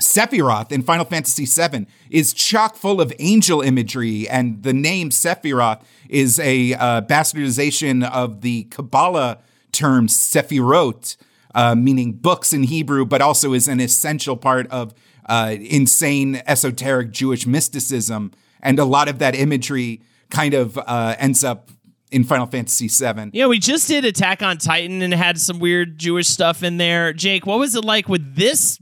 [0.00, 5.82] Sephiroth in Final Fantasy VII is chock full of angel imagery, and the name Sephiroth
[6.08, 9.38] is a uh, bastardization of the Kabbalah
[9.72, 11.16] term Sephirot,
[11.54, 14.94] uh, meaning books in Hebrew, but also is an essential part of
[15.28, 18.32] uh, insane esoteric Jewish mysticism.
[18.62, 21.70] And a lot of that imagery kind of uh, ends up
[22.10, 23.30] in Final Fantasy VII.
[23.32, 27.12] Yeah, we just did Attack on Titan and had some weird Jewish stuff in there.
[27.12, 28.78] Jake, what was it like with this?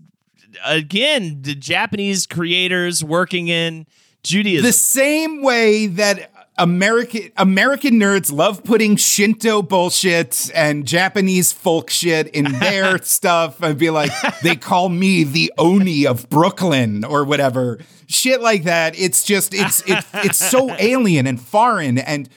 [0.64, 3.86] Again, the Japanese creators working in
[4.22, 4.64] Judaism.
[4.64, 12.26] The same way that American American nerds love putting Shinto bullshit and Japanese folk shit
[12.28, 14.10] in their stuff and be like,
[14.42, 17.78] they call me the Oni of Brooklyn or whatever.
[18.08, 18.98] Shit like that.
[18.98, 22.28] It's just it's it's it's so alien and foreign and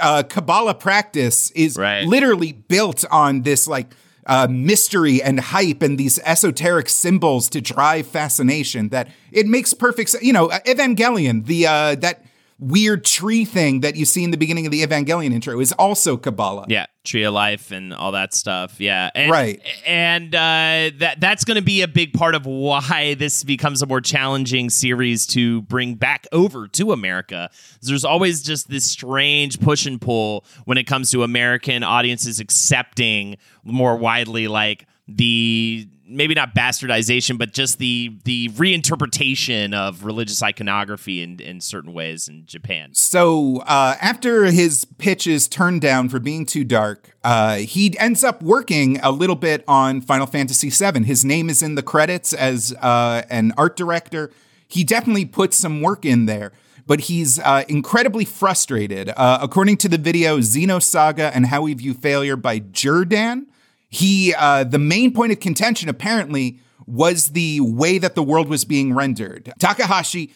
[0.00, 2.04] uh, Kabbalah practice is Right.
[2.06, 3.86] literally built on this like
[4.26, 10.10] uh, mystery and hype and these esoteric symbols to drive fascination that it makes perfect
[10.10, 10.24] sense.
[10.24, 12.24] You know, Evangelion, the uh, that
[12.62, 16.16] weird tree thing that you see in the beginning of the Evangelion intro is also
[16.16, 16.66] Kabbalah.
[16.68, 18.80] Yeah, Tree of Life and all that stuff.
[18.80, 19.60] Yeah, and, Right.
[19.84, 23.86] And uh, that that's going to be a big part of why this becomes a
[23.86, 27.50] more challenging series to bring back over to America.
[27.82, 33.36] There's always just this strange push and pull when it comes to American audiences accepting
[33.64, 41.22] more widely, like the maybe not bastardization, but just the the reinterpretation of religious iconography
[41.22, 42.90] in, in certain ways in Japan.
[42.94, 48.24] So uh, after his pitch is turned down for being too dark, uh, he ends
[48.24, 51.04] up working a little bit on Final Fantasy VII.
[51.04, 54.30] His name is in the credits as uh, an art director.
[54.68, 56.52] He definitely put some work in there,
[56.86, 59.10] but he's uh, incredibly frustrated.
[59.10, 63.48] Uh, according to the video Xenosaga and How We View Failure by Jordan,
[63.92, 68.64] he uh, the main point of contention apparently was the way that the world was
[68.64, 69.52] being rendered.
[69.58, 70.32] Takahashi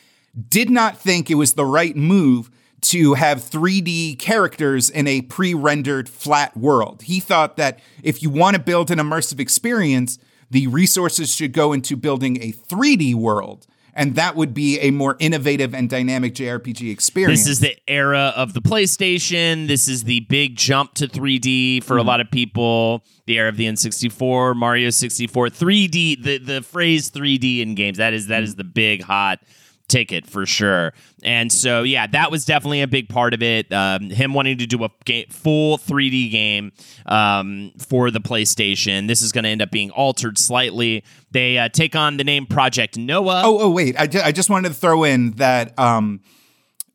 [0.48, 2.50] did not think it was the right move
[2.82, 7.02] to have 3D characters in a pre-rendered flat world.
[7.02, 10.18] He thought that if you want to build an immersive experience,
[10.50, 13.66] the resources should go into building a 3D world.
[13.96, 17.40] And that would be a more innovative and dynamic JRPG experience.
[17.40, 19.68] This is the era of the PlayStation.
[19.68, 22.08] This is the big jump to 3D for a mm-hmm.
[22.08, 23.02] lot of people.
[23.24, 26.22] The era of the N64, Mario 64, 3D.
[26.22, 28.58] The the phrase 3D in games that is that is mm-hmm.
[28.58, 29.40] the big hot
[29.88, 30.92] ticket for sure.
[31.22, 33.72] And so yeah, that was definitely a big part of it.
[33.72, 36.72] Um, him wanting to do a ga- full 3D game
[37.06, 39.08] um, for the PlayStation.
[39.08, 41.04] This is going to end up being altered slightly.
[41.30, 43.42] They uh, take on the name Project Noah.
[43.44, 43.98] Oh, oh, wait.
[43.98, 46.20] I, ju- I just wanted to throw in that um,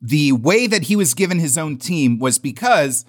[0.00, 3.04] the way that he was given his own team was because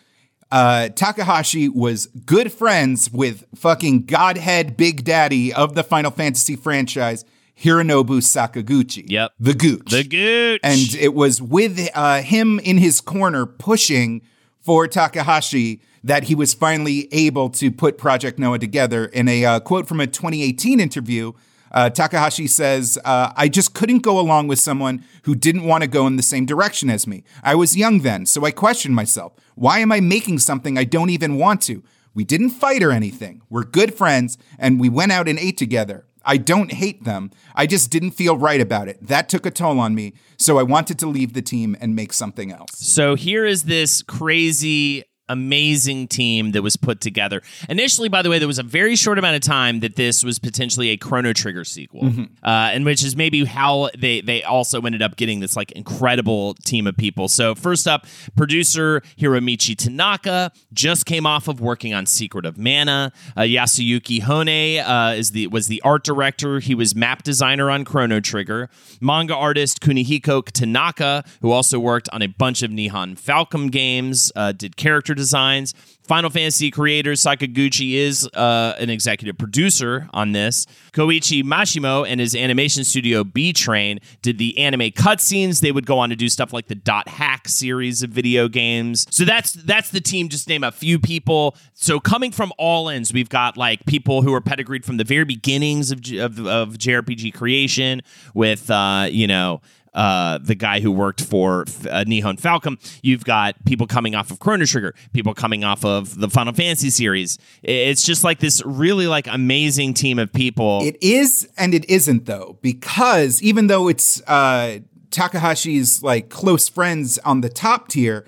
[0.52, 7.26] uh, Takahashi was good friends with fucking Godhead Big Daddy of the Final Fantasy franchise,
[7.60, 9.06] Hironobu Sakaguchi.
[9.08, 9.32] Yep.
[9.39, 9.92] The Gooch.
[9.92, 10.60] the Gooch.
[10.63, 14.22] and it was with uh, him in his corner pushing
[14.60, 19.06] for Takahashi that he was finally able to put Project Noah together.
[19.06, 21.34] In a uh, quote from a 2018 interview,
[21.72, 25.88] uh, Takahashi says, uh, I just couldn't go along with someone who didn't want to
[25.89, 27.24] go in the same direction as me.
[27.42, 29.34] I was young then, so I questioned myself.
[29.56, 31.84] Why am I making something I don't even want to?
[32.13, 33.42] We didn't fight or anything.
[33.50, 36.06] We're good friends, and we went out and ate together.
[36.25, 37.31] I don't hate them.
[37.55, 39.05] I just didn't feel right about it.
[39.05, 42.13] That took a toll on me, so I wanted to leave the team and make
[42.13, 42.71] something else.
[42.75, 45.03] So here is this crazy,
[45.34, 47.41] amazing team that was put together.
[47.67, 50.39] Initially, by the way, there was a very short amount of time that this was
[50.39, 52.06] potentially a Chrono Trigger sequel,
[52.43, 56.54] uh, and which is maybe how they they also ended up getting this like incredible
[56.63, 57.28] team of people.
[57.28, 58.06] So first up,
[58.38, 63.12] producer Hiromichi Tanaka just came off of working on Secret of Mana.
[63.36, 66.60] Uh, Yasuyuki Honne uh, is the was the art director.
[66.60, 68.69] He was map designer on Chrono Trigger.
[69.02, 74.52] Manga artist Kunihiko Tanaka, who also worked on a bunch of Nihon Falcom games, uh,
[74.52, 75.73] did character designs.
[76.03, 80.65] Final Fantasy creator Sakaguchi is uh, an executive producer on this.
[80.91, 85.62] Koichi Mashimo and his animation studio Bee Train did the anime cutscenes.
[85.62, 89.07] They would go on to do stuff like the Dot Hack series of video games.
[89.12, 90.27] So that's that's the team.
[90.27, 91.55] Just name a few people.
[91.73, 95.23] So coming from all ends, we've got like people who are pedigreed from the very
[95.23, 98.01] beginnings of of, of JRPG creation
[98.33, 99.62] with uh, you know
[99.93, 102.77] uh, the guy who worked for uh, Nihon Falcom.
[103.01, 106.89] You've got people coming off of Chrono Trigger, people coming off of the Final Fantasy
[106.89, 107.38] series.
[107.62, 110.82] It's just like this really like amazing team of people.
[110.84, 114.79] It is and it isn't though, because even though it's uh,
[115.10, 118.26] Takahashi's like close friends on the top tier,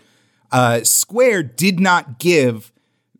[0.51, 2.71] uh, Square did not give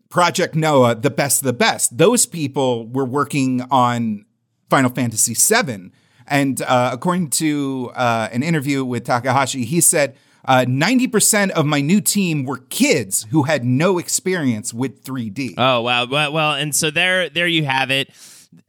[0.10, 1.98] Project Noah the best of the best.
[1.98, 4.26] Those people were working on
[4.70, 5.92] Final Fantasy VII.
[6.28, 10.16] And uh, according to uh, an interview with Takahashi, he said,
[10.48, 15.56] uh, 90% of my new team were kids who had no experience with 3D.
[15.58, 18.12] Oh wow, well, well, and so there, there you have it.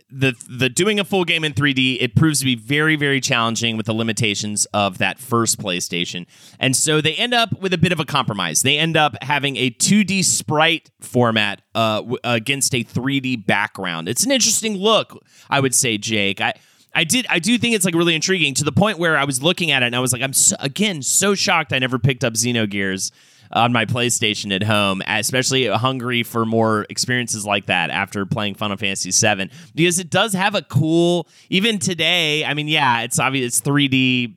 [0.09, 3.76] The the doing a full game in 3D it proves to be very very challenging
[3.76, 6.26] with the limitations of that first PlayStation,
[6.61, 8.62] and so they end up with a bit of a compromise.
[8.62, 14.09] They end up having a 2D sprite format uh, w- against a 3D background.
[14.09, 16.40] It's an interesting look, I would say, Jake.
[16.40, 16.54] I.
[16.97, 17.26] I did.
[17.28, 19.82] I do think it's like really intriguing to the point where I was looking at
[19.82, 23.12] it and I was like, I'm so, again so shocked I never picked up Xenogears
[23.53, 28.76] on my PlayStation at home, especially hungry for more experiences like that after playing Final
[28.78, 31.28] Fantasy VII because it does have a cool.
[31.51, 34.34] Even today, I mean, yeah, it's obvious it's 3D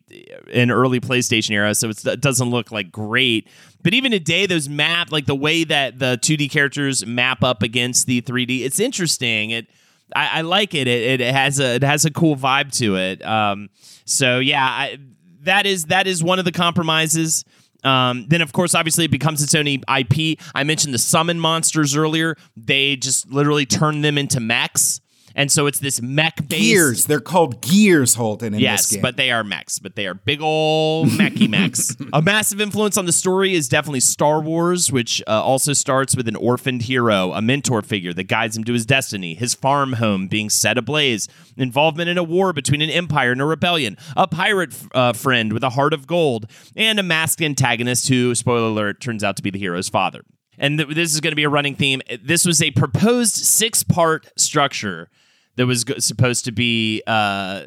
[0.50, 3.48] in early PlayStation era, so it doesn't look like great.
[3.82, 8.06] But even today, those map like the way that the 2D characters map up against
[8.06, 9.52] the 3D, it's interesting.
[9.52, 9.68] It
[10.16, 10.88] I, I like it.
[10.88, 11.22] it.
[11.22, 13.26] It has a it has a cool vibe to it.
[13.26, 13.70] Um,
[14.06, 14.98] so yeah, I,
[15.42, 17.44] that is that is one of the compromises.
[17.84, 20.40] Um, then, of course, obviously, it becomes its own IP.
[20.54, 22.36] I mentioned the summon monsters earlier.
[22.58, 25.00] They just literally turn them into mechs.
[25.36, 26.62] And so it's this mech based.
[26.62, 27.06] Gears.
[27.06, 29.02] They're called gears, Holden, in yes, this game.
[29.02, 31.96] but they are mechs, but they are big old mechy mechs.
[32.14, 36.28] a massive influence on the story is definitely Star Wars, which uh, also starts with
[36.28, 40.28] an orphaned hero, a mentor figure that guides him to his destiny, his farm home
[40.28, 41.28] being set ablaze,
[41.58, 45.64] involvement in a war between an empire and a rebellion, a pirate uh, friend with
[45.64, 49.50] a heart of gold, and a masked antagonist who, spoiler alert, turns out to be
[49.50, 50.24] the hero's father.
[50.58, 52.02] And th- this is going to be a running theme.
[52.22, 55.10] This was a proposed six part structure
[55.56, 57.62] that was go- supposed to be uh,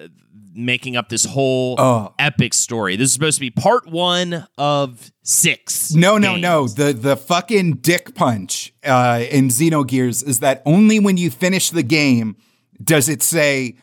[0.55, 2.14] making up this whole Oh.
[2.18, 2.97] epic story.
[2.97, 5.93] This is supposed to be part one of six.
[5.95, 6.43] No, no, games.
[6.43, 6.68] no.
[6.68, 11.83] The the fucking dick punch uh, in Xenogears is that only when you finish the
[11.83, 12.37] game
[12.83, 13.76] does it say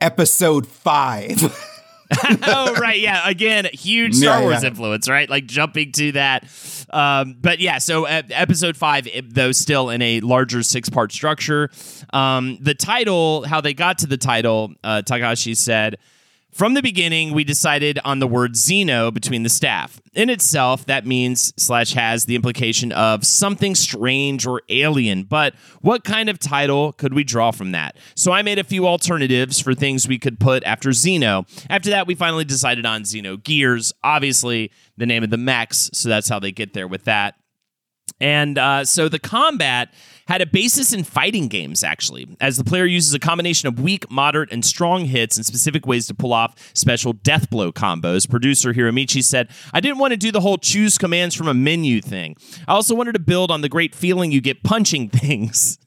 [0.00, 1.54] episode five.
[2.42, 3.28] oh right, yeah.
[3.28, 4.68] Again, huge Star Yeah, Wars yeah.
[4.70, 5.28] influence, right?
[5.28, 6.44] Like jumping to that.
[6.90, 11.12] Um, but yeah, so uh, episode five, it- though still in a larger six part
[11.12, 11.70] structure.
[12.12, 15.98] Um, the title, how they got to the title, uh, Takahashi said.
[16.52, 20.00] From the beginning, we decided on the word Xeno between the staff.
[20.14, 26.04] In itself, that means slash has the implication of something strange or alien, but what
[26.04, 27.96] kind of title could we draw from that?
[28.16, 31.46] So I made a few alternatives for things we could put after Xeno.
[31.70, 36.08] After that, we finally decided on Xeno Gears, obviously the name of the mechs, so
[36.08, 37.34] that's how they get there with that.
[38.20, 39.92] And uh, so the combat
[40.26, 44.10] had a basis in fighting games, actually, as the player uses a combination of weak,
[44.10, 48.28] moderate, and strong hits and specific ways to pull off special death blow combos.
[48.28, 52.02] Producer Hiromichi said, I didn't want to do the whole choose commands from a menu
[52.02, 52.36] thing.
[52.66, 55.78] I also wanted to build on the great feeling you get punching things.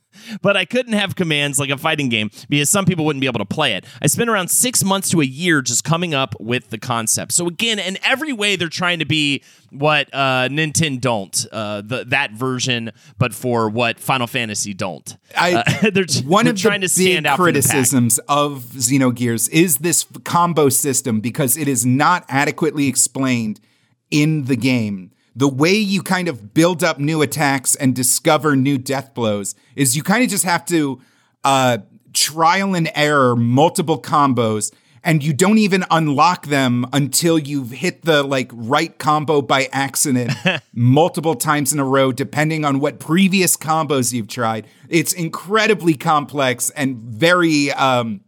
[0.42, 3.40] But I couldn't have commands like a fighting game because some people wouldn't be able
[3.40, 3.86] to play it.
[4.02, 7.32] I spent around six months to a year just coming up with the concept.
[7.32, 12.04] So again, in every way, they're trying to be what uh, Nintendo don't, uh, the,
[12.06, 15.18] that version, but for what Final Fantasy don't.
[15.38, 18.20] I, Uh, they're, one they're of trying the to stand big out from the criticisms
[18.28, 23.60] of Xenogears is this combo system because it is not adequately explained
[24.10, 25.12] in the game.
[25.36, 29.96] The way you kind of build up new attacks and discover new death blows is
[29.96, 31.02] you kind of just have to
[31.44, 31.80] uh,
[32.14, 34.72] trial and error multiple combos
[35.04, 40.32] and you don't even unlock them until you've hit the like right combo by accident
[40.74, 44.68] multiple times in a row depending on what previous combos you've tried.
[44.90, 48.22] It's incredibly complex and very um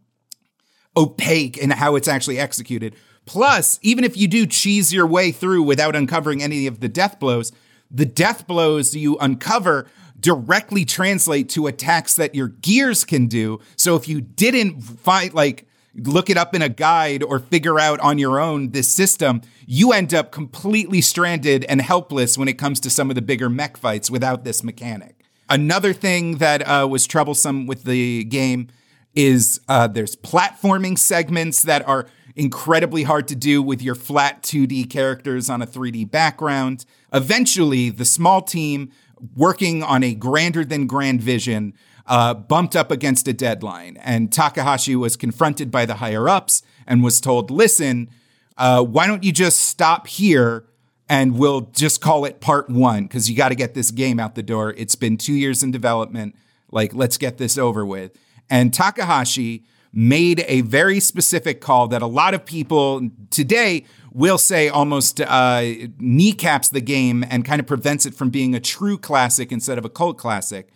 [0.96, 2.94] opaque in how it's actually executed
[3.26, 7.18] plus even if you do cheese your way through without uncovering any of the death
[7.18, 7.52] blows
[7.90, 9.86] the death blows you uncover
[10.18, 15.66] directly translate to attacks that your gears can do so if you didn't find like
[15.96, 19.92] look it up in a guide or figure out on your own this system, you
[19.92, 23.76] end up completely stranded and helpless when it comes to some of the bigger mech
[23.76, 25.20] fights without this mechanic.
[25.48, 28.68] Another thing that uh, was troublesome with the game
[29.14, 32.06] is uh, there's platforming segments that are
[32.36, 36.84] incredibly hard to do with your flat 2D characters on a 3D background.
[37.12, 38.90] Eventually, the small team
[39.36, 41.74] working on a grander than grand vision
[42.06, 43.96] uh, bumped up against a deadline.
[43.98, 48.10] And Takahashi was confronted by the higher ups and was told, listen,
[48.58, 50.66] uh, why don't you just stop here
[51.08, 54.34] and we'll just call it part one because you got to get this game out
[54.34, 54.74] the door.
[54.76, 56.34] It's been two years in development.
[56.70, 58.12] Like, let's get this over with.
[58.50, 59.64] And Takahashi
[59.94, 65.62] made a very specific call that a lot of people today will say almost uh,
[65.98, 69.84] kneecaps the game and kind of prevents it from being a true classic instead of
[69.84, 70.70] a cult classic.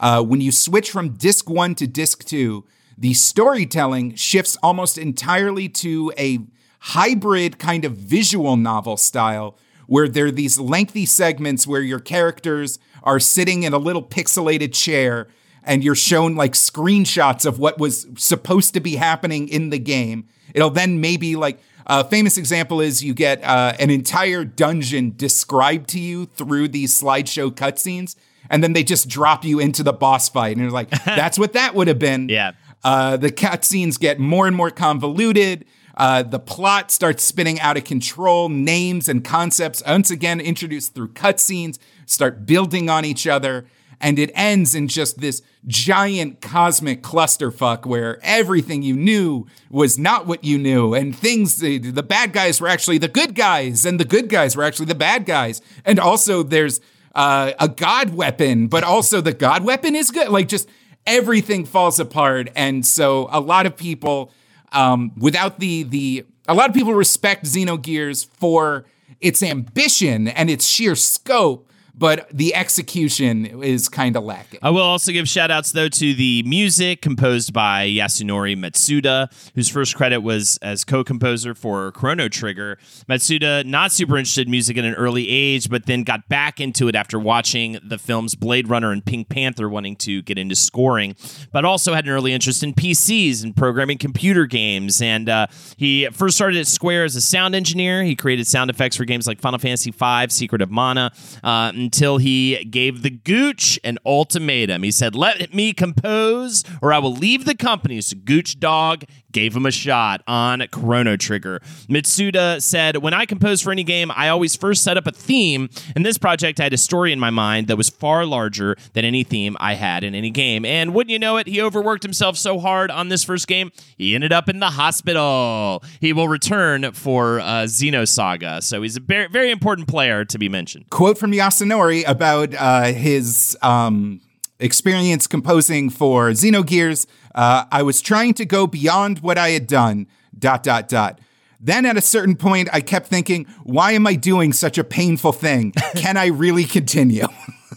[0.00, 2.64] Uh, when you switch from disc one to disc two,
[2.98, 6.40] the storytelling shifts almost entirely to a
[6.80, 9.56] hybrid kind of visual novel style
[9.86, 14.72] where there are these lengthy segments where your characters are sitting in a little pixelated
[14.74, 15.28] chair
[15.64, 20.28] and you're shown like screenshots of what was supposed to be happening in the game.
[20.54, 25.88] It'll then maybe like a famous example is you get uh, an entire dungeon described
[25.90, 28.16] to you through these slideshow cutscenes,
[28.48, 31.52] and then they just drop you into the boss fight, and you're like, "That's what
[31.54, 32.52] that would have been." Yeah.
[32.82, 35.64] Uh, the cutscenes get more and more convoluted.
[35.96, 38.48] Uh, the plot starts spinning out of control.
[38.48, 43.66] Names and concepts, once again introduced through cutscenes, start building on each other.
[44.04, 50.26] And it ends in just this giant cosmic clusterfuck where everything you knew was not
[50.26, 50.92] what you knew.
[50.92, 54.56] And things, the, the bad guys were actually the good guys, and the good guys
[54.56, 55.62] were actually the bad guys.
[55.86, 56.82] And also, there's
[57.14, 60.28] uh, a god weapon, but also the god weapon is good.
[60.28, 60.68] Like, just
[61.06, 62.50] everything falls apart.
[62.54, 64.30] And so, a lot of people
[64.72, 68.84] um, without the the a lot of people respect Xenogears for
[69.20, 74.58] its ambition and its sheer scope, but the execution is kind of lacking.
[74.62, 79.68] I will also give shout outs, though, to the music composed by Yasunori Mitsuda, whose
[79.68, 82.78] first credit was as co composer for Chrono Trigger.
[83.08, 86.88] Matsuda, not super interested in music at an early age, but then got back into
[86.88, 91.14] it after watching the films Blade Runner and Pink Panther, wanting to get into scoring,
[91.52, 95.00] but also had an early interest in PCs and programming computer games.
[95.00, 98.02] And uh, he first started at Square as a sound engineer.
[98.02, 101.12] He created sound effects for games like Final Fantasy V, Secret of Mana.
[101.42, 104.82] Uh, until he gave the Gooch an ultimatum.
[104.82, 108.00] He said, Let me compose or I will leave the company.
[108.00, 109.04] So Gooch Dog
[109.34, 111.60] gave him a shot on Chrono Trigger.
[111.88, 115.68] Mitsuda said, When I compose for any game, I always first set up a theme.
[115.94, 119.04] In this project, I had a story in my mind that was far larger than
[119.04, 120.64] any theme I had in any game.
[120.64, 124.14] And wouldn't you know it, he overworked himself so hard on this first game, he
[124.14, 125.82] ended up in the hospital.
[126.00, 128.62] He will return for uh, Xenosaga.
[128.62, 130.88] So he's a very, very important player to be mentioned.
[130.90, 131.32] Quote from
[131.74, 134.20] Yasunori about uh, his um,
[134.58, 137.06] experience composing for Xenogears.
[137.34, 140.06] Uh, I was trying to go beyond what I had done.
[140.36, 141.20] Dot dot dot.
[141.60, 145.32] Then at a certain point, I kept thinking, why am I doing such a painful
[145.32, 145.72] thing?
[145.96, 147.26] Can I really continue?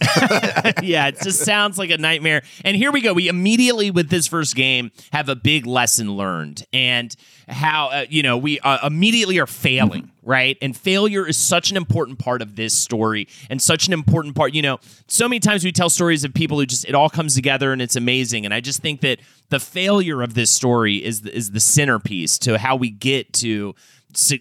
[0.82, 2.42] yeah, it just sounds like a nightmare.
[2.64, 3.14] And here we go.
[3.14, 6.66] We immediately, with this first game, have a big lesson learned.
[6.72, 7.14] And
[7.48, 10.10] how, uh, you know, we uh, immediately are failing.
[10.28, 10.58] Right?
[10.60, 14.52] And failure is such an important part of this story and such an important part.
[14.52, 17.34] You know, so many times we tell stories of people who just, it all comes
[17.34, 18.44] together and it's amazing.
[18.44, 22.36] And I just think that the failure of this story is the, is the centerpiece
[22.40, 23.74] to how we get to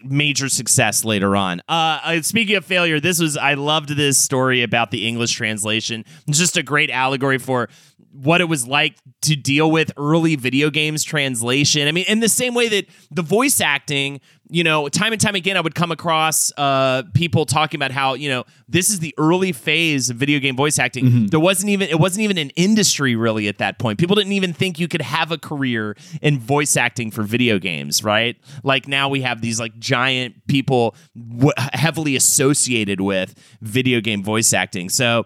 [0.03, 1.61] major success later on.
[1.69, 6.03] Uh, uh, speaking of failure, this was I loved this story about the English translation.
[6.27, 7.69] It's just a great allegory for
[8.11, 11.87] what it was like to deal with early video games translation.
[11.87, 15.35] I mean, in the same way that the voice acting, you know, time and time
[15.35, 19.13] again, I would come across uh, people talking about how you know this is the
[19.17, 21.05] early phase of video game voice acting.
[21.05, 21.25] Mm-hmm.
[21.27, 23.99] There wasn't even it wasn't even an industry really at that point.
[23.99, 28.03] People didn't even think you could have a career in voice acting for video games,
[28.03, 28.37] right?
[28.63, 34.53] Like now we have these like giant people w- heavily associated with video game voice
[34.53, 34.89] acting.
[34.89, 35.25] So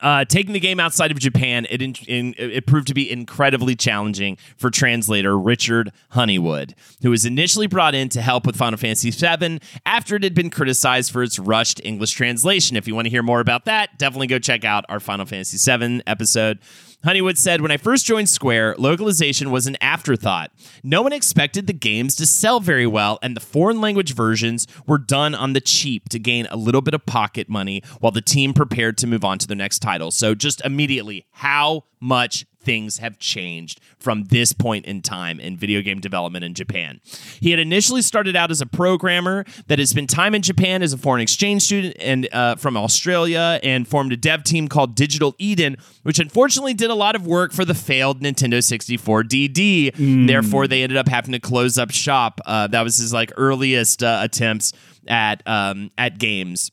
[0.00, 3.74] uh, taking the game outside of Japan, it, in, in, it proved to be incredibly
[3.76, 9.10] challenging for translator Richard Honeywood, who was initially brought in to help with Final Fantasy
[9.10, 12.76] VII after it had been criticized for its rushed English translation.
[12.76, 15.58] If you want to hear more about that, definitely go check out our Final Fantasy
[15.58, 16.58] VII episode.
[17.04, 20.50] Honeywood said, When I first joined Square, localization was an afterthought.
[20.82, 24.96] No one expected the games to sell very well, and the foreign language versions were
[24.96, 28.54] done on the cheap to gain a little bit of pocket money while the team
[28.54, 30.10] prepared to move on to their next title.
[30.10, 35.82] So, just immediately, how much things have changed from this point in time in video
[35.82, 37.00] game development in Japan.
[37.40, 40.92] He had initially started out as a programmer that had spent time in Japan as
[40.92, 45.34] a foreign exchange student and uh, from Australia and formed a dev team called Digital
[45.38, 49.92] Eden, which unfortunately did a lot of work for the failed Nintendo 64 DD.
[49.92, 50.26] Mm.
[50.26, 52.40] Therefore, they ended up having to close up shop.
[52.46, 54.72] Uh, that was his like earliest uh, attempts
[55.06, 56.70] at um, at games.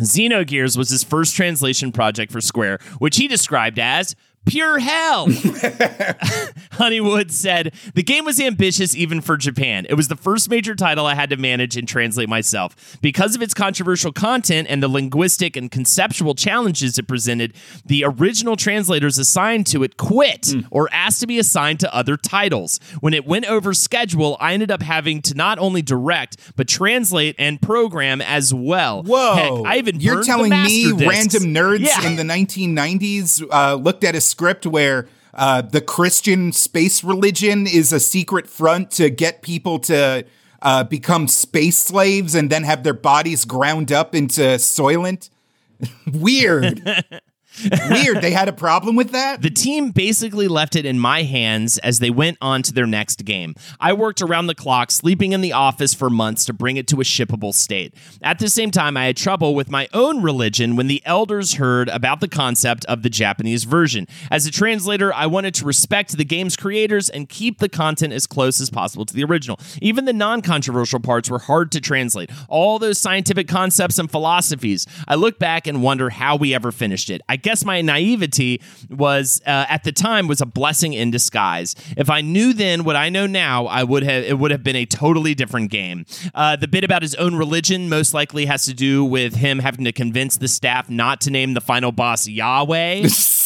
[0.00, 4.14] Xenogears was his first translation project for Square, which he described as
[4.48, 5.28] pure hell.
[6.72, 9.86] Honeywood said, The game was ambitious even for Japan.
[9.88, 12.98] It was the first major title I had to manage and translate myself.
[13.00, 18.56] Because of its controversial content and the linguistic and conceptual challenges it presented, the original
[18.56, 20.66] translators assigned to it quit mm.
[20.70, 22.80] or asked to be assigned to other titles.
[23.00, 27.36] When it went over schedule, I ended up having to not only direct, but translate
[27.38, 29.02] and program as well.
[29.02, 29.34] Whoa.
[29.34, 31.02] Heck, I even You're telling me discs.
[31.02, 32.06] random nerds yeah.
[32.06, 37.92] in the 1990s uh, looked at a script where uh, the Christian space religion is
[37.92, 40.24] a secret front to get people to
[40.62, 45.28] uh, become space slaves and then have their bodies ground up into Soylent.
[46.12, 46.88] Weird.
[47.90, 48.22] Weird.
[48.22, 49.42] They had a problem with that?
[49.42, 53.24] The team basically left it in my hands as they went on to their next
[53.24, 53.54] game.
[53.80, 57.00] I worked around the clock, sleeping in the office for months to bring it to
[57.00, 57.94] a shippable state.
[58.22, 61.88] At the same time, I had trouble with my own religion when the elders heard
[61.88, 64.06] about the concept of the Japanese version.
[64.30, 68.26] As a translator, I wanted to respect the game's creators and keep the content as
[68.26, 69.58] close as possible to the original.
[69.80, 72.30] Even the non controversial parts were hard to translate.
[72.48, 74.86] All those scientific concepts and philosophies.
[75.06, 77.20] I look back and wonder how we ever finished it.
[77.28, 81.74] I guess my naivety was uh, at the time was a blessing in disguise.
[81.96, 84.76] If I knew then what I know now, I would have it would have been
[84.76, 86.04] a totally different game.
[86.34, 89.86] Uh, the bit about his own religion most likely has to do with him having
[89.86, 93.08] to convince the staff not to name the final boss Yahweh.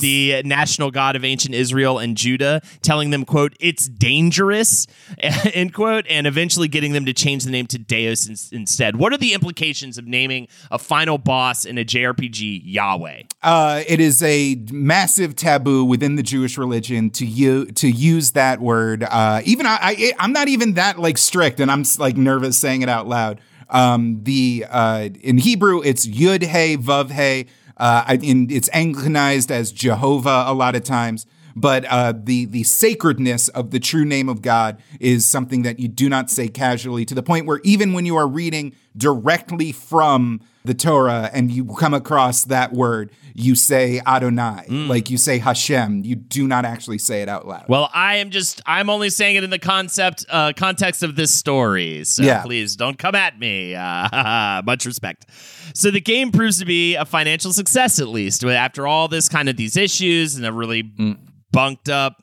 [0.00, 4.86] the national god of ancient Israel and Judah, telling them, quote, it's dangerous,
[5.18, 8.96] end quote, and eventually getting them to change the name to Deus in- instead.
[8.96, 13.22] What are the implications of naming a final boss in a JRPG Yahweh?
[13.42, 18.60] Uh, it is a massive taboo within the Jewish religion to you to use that
[18.60, 19.02] word.
[19.02, 22.82] Uh, even I, I, I'm not even that like strict, and I'm like nervous saying
[22.82, 23.40] it out loud.
[23.70, 27.46] Um, the uh, in Hebrew, it's Yud Hey Vav Hey.
[27.78, 31.24] Uh, in, it's Anglicanized as Jehovah a lot of times,
[31.56, 35.88] but uh, the the sacredness of the true name of God is something that you
[35.88, 37.06] do not say casually.
[37.06, 41.64] To the point where even when you are reading directly from the Torah and you
[41.64, 44.88] come across that word, you say Adonai, mm.
[44.88, 46.04] like you say Hashem.
[46.04, 47.64] You do not actually say it out loud.
[47.68, 51.32] Well, I am just I'm only saying it in the concept uh, context of this
[51.32, 52.04] story.
[52.04, 52.42] So yeah.
[52.42, 53.74] please don't come at me.
[53.74, 55.26] Uh, much respect.
[55.74, 59.48] So the game proves to be a financial success at least after all this kind
[59.48, 61.18] of these issues and a really mm.
[61.52, 62.22] bunked up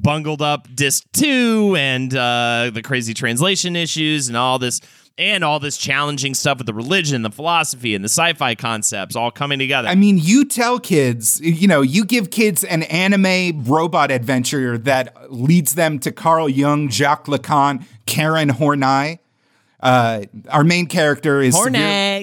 [0.00, 4.80] bungled up disc 2 and uh, the crazy translation issues and all this
[5.18, 9.30] and all this challenging stuff with the religion, the philosophy, and the sci-fi concepts all
[9.30, 9.88] coming together.
[9.88, 15.32] I mean, you tell kids, you know, you give kids an anime robot adventure that
[15.32, 19.18] leads them to Carl Jung, Jacques Lacan, Karen Horney.
[19.80, 21.54] Uh, our main character is,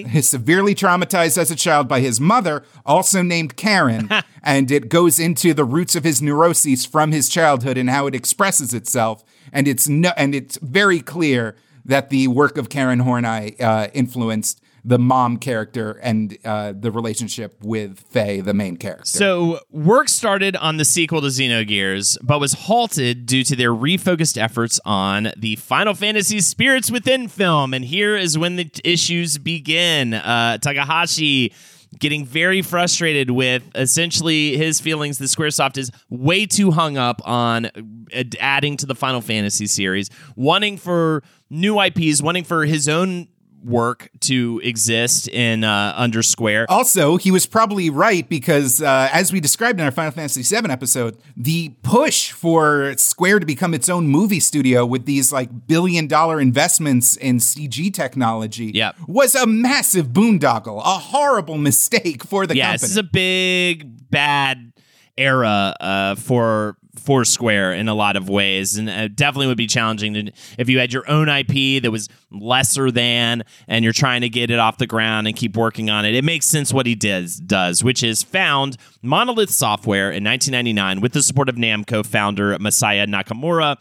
[0.04, 4.10] severe, is severely traumatized as a child by his mother, also named Karen,
[4.42, 8.14] and it goes into the roots of his neuroses from his childhood and how it
[8.14, 9.24] expresses itself.
[9.54, 14.60] And it's no, and it's very clear that the work of Karen Horney uh, influenced
[14.84, 19.04] the mom character and uh, the relationship with Fei, the main character.
[19.04, 24.40] So, work started on the sequel to Xenogears, but was halted due to their refocused
[24.40, 27.74] efforts on the Final Fantasy Spirits Within film.
[27.74, 30.14] And here is when the issues begin.
[30.14, 31.52] Uh, Takahashi
[31.98, 37.66] getting very frustrated with essentially his feelings that Squaresoft is way too hung up on
[37.66, 43.28] uh, adding to the Final Fantasy series, wanting for new IPs, wanting for his own
[43.66, 46.66] work to exist in uh, under Square.
[46.68, 50.70] Also, he was probably right because, uh, as we described in our Final Fantasy VII
[50.70, 56.06] episode, the push for Square to become its own movie studio with these like billion
[56.06, 58.96] dollar investments in CG technology yep.
[59.06, 62.80] was a massive boondoggle, a horrible mistake for the yeah, company.
[62.80, 64.72] this is a big bad
[65.18, 70.14] era uh, for Foursquare in a lot of ways, and it definitely would be challenging
[70.14, 74.28] to, if you had your own IP that was lesser than, and you're trying to
[74.28, 76.14] get it off the ground and keep working on it.
[76.14, 81.12] It makes sense what he does, does which is found Monolith Software in 1999 with
[81.12, 83.76] the support of Namco founder Masaya Nakamura.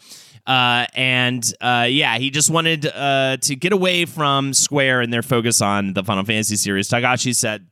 [0.48, 5.24] Uh, and uh, yeah, he just wanted uh, to get away from Square and their
[5.24, 6.88] focus on the Final Fantasy series.
[6.88, 7.66] Takahashi said,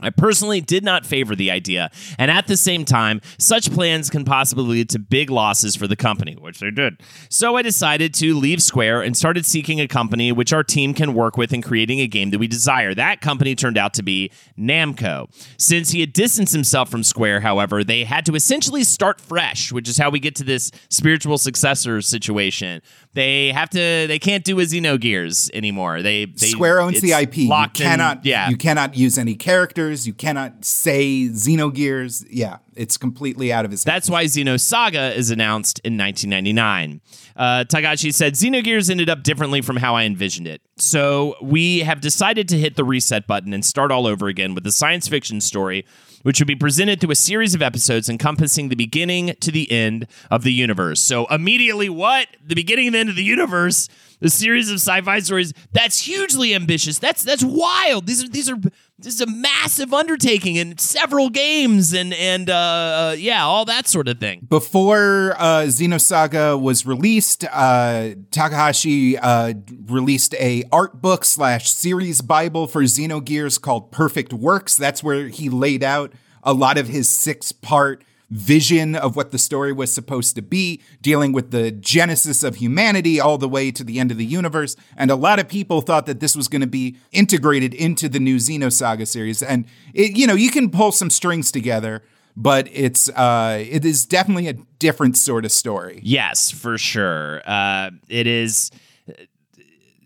[0.00, 4.24] I personally did not favor the idea, and at the same time, such plans can
[4.24, 7.02] possibly lead to big losses for the company, which they did.
[7.28, 11.14] So I decided to leave Square and started seeking a company which our team can
[11.14, 12.94] work with in creating a game that we desire.
[12.94, 15.28] That company turned out to be Namco.
[15.58, 19.88] Since he had distanced himself from Square, however, they had to essentially start fresh, which
[19.88, 22.82] is how we get to this spiritual successor situation.
[23.14, 23.78] They have to.
[24.06, 26.02] They can't do a Xenogears anymore.
[26.02, 27.38] They, they Square owns the IP.
[27.38, 28.18] You cannot.
[28.18, 28.48] In, yeah.
[28.48, 29.87] You cannot use any characters.
[29.90, 32.26] You cannot say Xenogears.
[32.30, 33.84] Yeah, it's completely out of his.
[33.84, 37.00] That's why Xenosaga is announced in 1999.
[37.36, 40.62] Uh, Takahashi said Xenogears ended up differently from how I envisioned it.
[40.76, 44.66] So we have decided to hit the reset button and start all over again with
[44.66, 45.84] a science fiction story
[46.22, 50.06] which would be presented through a series of episodes encompassing the beginning to the end
[50.30, 51.00] of the universe.
[51.00, 52.28] So, immediately, what?
[52.44, 53.88] The beginning and the end of the universe,
[54.20, 56.98] the series of sci fi stories, that's hugely ambitious.
[56.98, 58.06] That's that's wild.
[58.06, 58.58] These are these are
[58.98, 64.08] this is a massive undertaking and several games and and uh, yeah, all that sort
[64.08, 64.46] of thing.
[64.48, 69.54] Before uh, Xenosaga was released, uh, Takahashi uh,
[69.86, 74.76] released a art book slash series bible for Xenogears called Perfect Works.
[74.76, 79.38] That's where he laid out a lot of his six part vision of what the
[79.38, 83.82] story was supposed to be, dealing with the genesis of humanity all the way to
[83.82, 84.76] the end of the universe.
[84.96, 88.20] And a lot of people thought that this was going to be integrated into the
[88.20, 89.42] new Xenosaga series.
[89.42, 89.64] And
[89.94, 92.02] it, you know, you can pull some strings together,
[92.36, 96.00] but it's uh, it is definitely a different sort of story.
[96.02, 97.42] Yes, for sure.
[97.46, 98.70] Uh, it is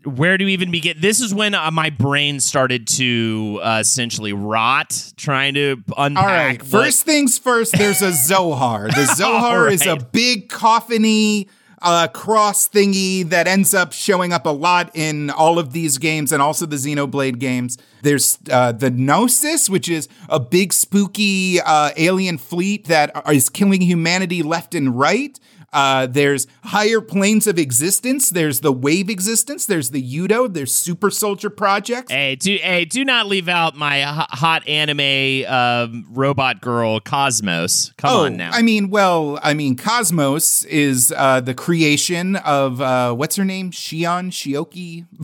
[0.05, 0.97] where do we even begin?
[1.01, 6.25] This is when uh, my brain started to uh, essentially rot, trying to unpack.
[6.25, 7.77] All right, what- first things first.
[7.77, 8.89] There's a Zohar.
[8.89, 11.49] The Zohar is a big coffiny
[11.83, 16.33] uh, cross thingy that ends up showing up a lot in all of these games
[16.33, 17.77] and also the Xenoblade games.
[18.03, 23.81] There's uh, the Gnosis, which is a big spooky uh, alien fleet that is killing
[23.81, 25.39] humanity left and right.
[25.73, 28.29] Uh, there's higher planes of existence.
[28.31, 29.65] There's the wave existence.
[29.65, 30.49] There's the U-DO.
[30.49, 32.13] There's Super Soldier Projects.
[32.13, 37.93] Hey, do hey, do not leave out my h- hot anime um, robot girl KOS-MOS.
[37.97, 38.51] Come on now.
[38.53, 43.45] Oh, I mean, well, I mean, KOS-MOS is uh, the creation of uh, what's her
[43.45, 43.71] name?
[43.71, 45.07] Shion Shioki,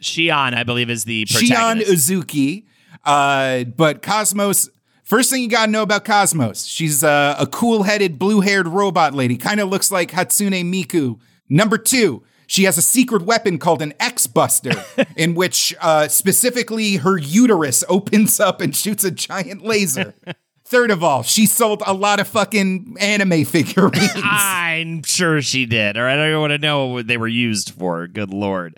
[0.00, 1.80] Shion, I believe, is the Shion.
[1.82, 2.64] Uzuki.
[3.04, 4.70] Uh, but KOS-MOS.
[5.06, 9.36] First thing you gotta know about KOS-MOS, she's uh, a cool-headed, blue-haired robot lady.
[9.36, 11.20] Kind of looks like Hatsune Miku.
[11.48, 14.84] Number two, she has a secret weapon called an X-Buster,
[15.16, 20.12] in which uh, specifically her uterus opens up and shoots a giant laser.
[20.68, 24.10] Third of all, she sold a lot of fucking anime figurines.
[24.16, 25.96] I'm sure she did.
[25.96, 28.08] All right, I don't want to know what they were used for.
[28.08, 28.76] Good lord.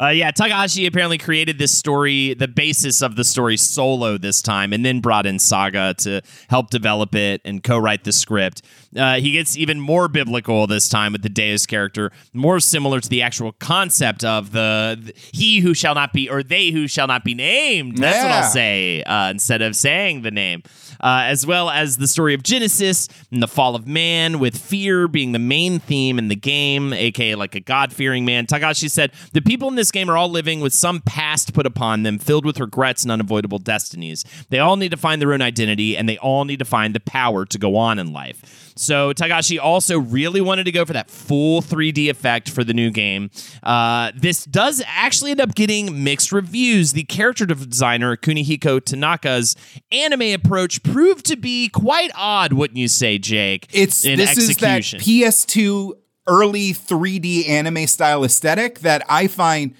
[0.00, 4.72] Uh, yeah, Takahashi apparently created this story, the basis of the story solo this time,
[4.72, 8.62] and then brought in Saga to help develop it and co-write the script.
[8.96, 13.08] Uh, he gets even more biblical this time with the Deus character, more similar to
[13.08, 17.06] the actual concept of the, the he who shall not be or they who shall
[17.06, 17.98] not be named.
[17.98, 20.62] That's what I'll say uh, instead of saying the name.
[21.00, 25.08] Uh, as well as the story of Genesis and the fall of man, with fear
[25.08, 28.46] being the main theme in the game, aka like a God fearing man.
[28.46, 32.04] Takashi said, The people in this game are all living with some past put upon
[32.04, 34.24] them, filled with regrets and unavoidable destinies.
[34.48, 37.00] They all need to find their own identity, and they all need to find the
[37.00, 38.63] power to go on in life.
[38.76, 42.90] So Takashi also really wanted to go for that full 3D effect for the new
[42.90, 43.30] game.
[43.62, 46.92] Uh, this does actually end up getting mixed reviews.
[46.92, 49.56] The character designer Kunihiko Tanaka's
[49.92, 53.68] anime approach proved to be quite odd, wouldn't you say, Jake?
[53.72, 55.00] It's in this execution.
[55.00, 55.92] is that PS2
[56.26, 59.74] early 3D anime style aesthetic that I find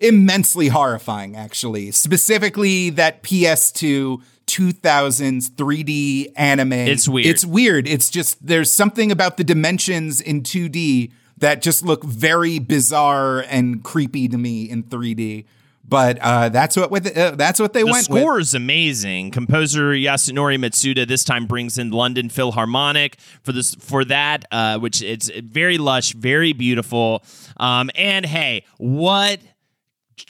[0.00, 1.90] immensely horrifying actually.
[1.90, 6.72] Specifically that PS2 2000s 3D anime.
[6.72, 7.26] It's weird.
[7.26, 7.86] It's weird.
[7.88, 13.82] It's just there's something about the dimensions in 2D that just look very bizarre and
[13.82, 15.44] creepy to me in 3D.
[15.90, 18.20] But uh, that's what with uh, that's what they the went with.
[18.20, 19.32] score is amazing.
[19.32, 25.02] Composer Yasunori Mitsuda this time brings in London Philharmonic for this for that, uh, which
[25.02, 27.24] it's very lush, very beautiful.
[27.56, 29.40] Um, and hey, what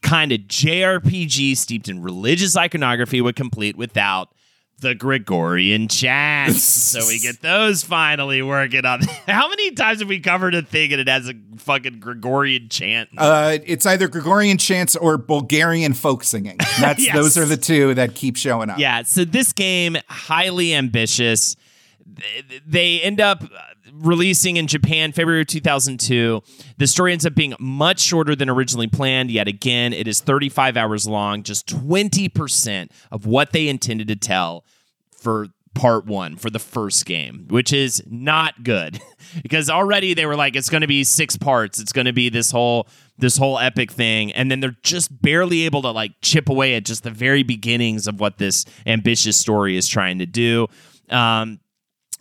[0.02, 4.28] kind of JRPG steeped in religious iconography would complete without
[4.80, 6.62] the Gregorian chants.
[6.62, 9.02] so we get those finally working on.
[9.28, 13.10] How many times have we covered a thing and it has a fucking Gregorian chant?
[13.18, 16.56] Uh, it's either Gregorian chants or Bulgarian folk singing.
[16.80, 17.14] That's Yes.
[17.14, 18.78] those are the two that keep showing up.
[18.78, 21.56] Yeah, so this game highly ambitious.
[22.16, 23.44] Th- They end up
[23.92, 26.42] releasing in Japan February 2002.
[26.78, 29.30] The story ends up being much shorter than originally planned.
[29.30, 34.64] Yet again, it is 35 hours long, just 20% of what they intended to tell
[35.10, 39.00] for part 1 for the first game, which is not good.
[39.42, 41.78] because already they were like it's going to be 6 parts.
[41.78, 42.88] It's going to be this whole
[43.18, 46.86] this whole epic thing and then they're just barely able to like chip away at
[46.86, 50.66] just the very beginnings of what this ambitious story is trying to do
[51.10, 51.60] um,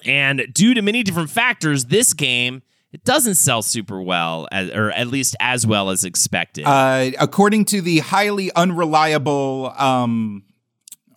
[0.06, 5.08] and due to many different factors this game it doesn't sell super well or at
[5.08, 10.44] least as well as expected Uh, according to the highly unreliable, um,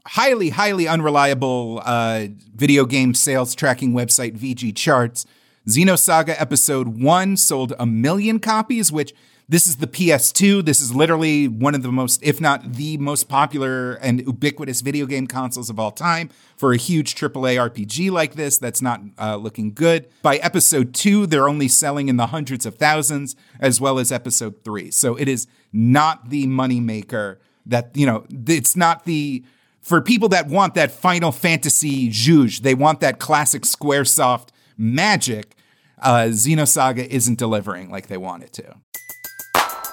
[0.06, 5.24] highly highly unreliable uh, video game sales tracking website VGChartz,
[5.66, 9.14] Xenosaga Episode One sold a million copies, which.
[9.48, 10.64] This is the PS2.
[10.64, 15.04] This is literally one of the most, if not the most popular and ubiquitous video
[15.04, 16.30] game consoles of all time.
[16.56, 20.08] For a huge AAA RPG like this, that's not uh, looking good.
[20.22, 24.62] By episode two, they're only selling in the hundreds of thousands, as well as episode
[24.64, 24.90] three.
[24.90, 29.44] So it is not the moneymaker That you know, it's not the
[29.82, 35.56] for people that want that Final Fantasy zhuzh, they want that classic SquareSoft magic.
[36.00, 38.76] Uh, Xenosaga isn't delivering like they want it to.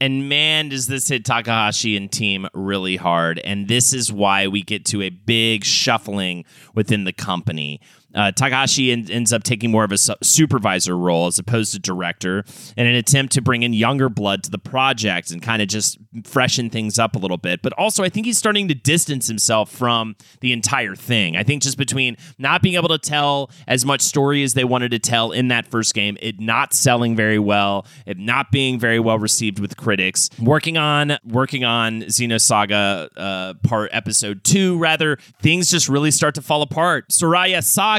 [0.00, 3.40] And man, does this hit Takahashi and team really hard.
[3.40, 6.44] And this is why we get to a big shuffling
[6.74, 7.80] within the company.
[8.14, 11.78] Uh, Takahashi en- ends up taking more of a su- supervisor role as opposed to
[11.78, 12.42] director
[12.76, 15.98] in an attempt to bring in younger blood to the project and kind of just
[16.24, 17.60] freshen things up a little bit.
[17.60, 21.36] But also, I think he's starting to distance himself from the entire thing.
[21.36, 24.90] I think just between not being able to tell as much story as they wanted
[24.92, 28.98] to tell in that first game, it not selling very well, it not being very
[28.98, 35.70] well received with critics, working on working on Xenosaga uh, part episode two, rather things
[35.70, 37.10] just really start to fall apart.
[37.10, 37.97] Soraya Saga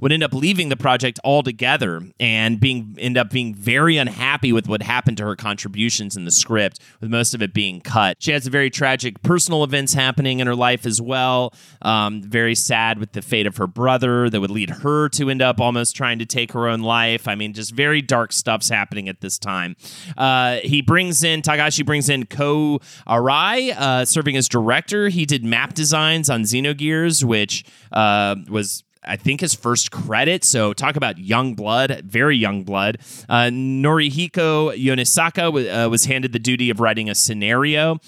[0.00, 4.68] Would end up leaving the project altogether and being end up being very unhappy with
[4.68, 8.16] what happened to her contributions in the script, with most of it being cut.
[8.20, 11.52] She has very tragic personal events happening in her life as well.
[11.82, 15.42] Um, very sad with the fate of her brother that would lead her to end
[15.42, 17.28] up almost trying to take her own life.
[17.28, 19.76] I mean, just very dark stuff's happening at this time.
[20.16, 25.08] Uh, he brings in Takashi brings in Ko Arai, uh, serving as director.
[25.08, 30.44] He did map designs on Xenogears, which uh, was I think his first credit.
[30.44, 32.98] So talk about young blood, very young blood.
[33.28, 37.98] Uh, Norihiko Yonesaka w- uh, was handed the duty of writing a scenario.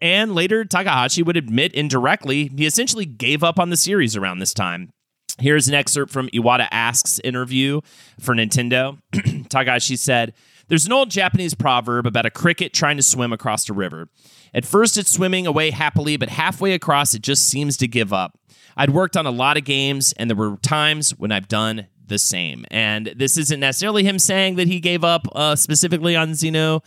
[0.00, 4.54] And later, Takahashi would admit indirectly he essentially gave up on the series around this
[4.54, 4.90] time.
[5.38, 7.80] Here's an excerpt from Iwata Asks interview
[8.18, 8.98] for Nintendo.
[9.48, 10.34] Takahashi said,
[10.68, 14.08] There's an old Japanese proverb about a cricket trying to swim across a river.
[14.52, 18.38] At first, it's swimming away happily, but halfway across, it just seems to give up.
[18.80, 22.18] I'd worked on a lot of games, and there were times when I've done the
[22.18, 22.64] same.
[22.70, 26.82] And this isn't necessarily him saying that he gave up uh, specifically on Xeno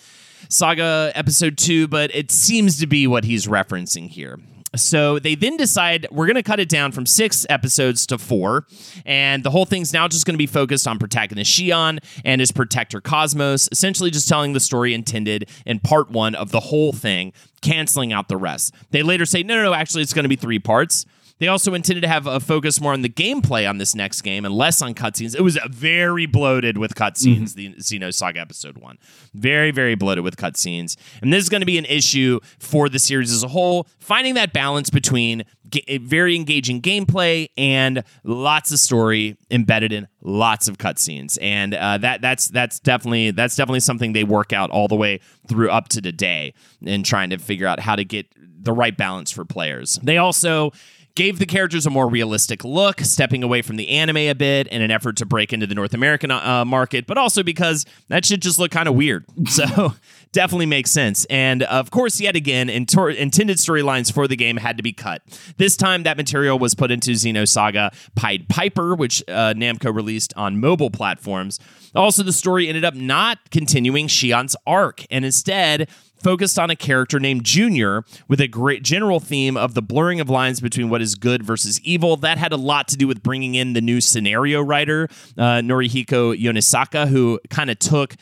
[0.49, 4.39] Saga Episode 2, but it seems to be what he's referencing here.
[4.75, 8.65] So they then decide we're going to cut it down from six episodes to four,
[9.05, 12.51] and the whole thing's now just going to be focused on protagonist Shion and his
[12.51, 17.33] protector KOS-MOS, essentially just telling the story intended in part one of the whole thing,
[17.61, 18.73] canceling out the rest.
[18.89, 21.05] They later say, no, no, no, actually, it's going to be three parts.
[21.43, 24.45] They also intended to have a focus more on the gameplay on this next game
[24.45, 25.35] and less on cutscenes.
[25.35, 27.73] It was very bloated with cutscenes, mm-hmm.
[27.73, 28.97] the Xenosaga episode one.
[29.33, 30.95] Very, very bloated with cutscenes.
[31.21, 34.35] And this is going to be an issue for the series as a whole, finding
[34.35, 40.77] that balance between ga- very engaging gameplay and lots of story embedded in lots of
[40.77, 41.37] cutscenes.
[41.41, 45.19] And uh, that that's that's definitely that's definitely something they work out all the way
[45.49, 49.29] through up to today in trying to figure out how to get the right balance
[49.29, 49.99] for players.
[50.01, 50.71] They also
[51.15, 54.81] gave the characters a more realistic look, stepping away from the anime a bit in
[54.81, 58.41] an effort to break into the North American uh, market, but also because that should
[58.41, 59.25] just look kind of weird.
[59.53, 59.93] So
[60.31, 61.25] definitely makes sense.
[61.25, 65.21] And of course, yet again, intor- intended storylines for the game had to be cut.
[65.57, 70.59] This time, that material was put into Xenosaga Pied Piper, which uh, Namco released on
[70.59, 71.59] mobile platforms.
[71.93, 75.87] Also, the story ended up not continuing Shion's arc, and instead
[76.23, 80.29] focused on a character named Junior with a great general theme of the blurring of
[80.29, 82.17] lines between what is good versus evil.
[82.17, 86.39] That had a lot to do with bringing in the new scenario writer, uh, Norihiko
[86.39, 88.15] Yonesaka, who kind of took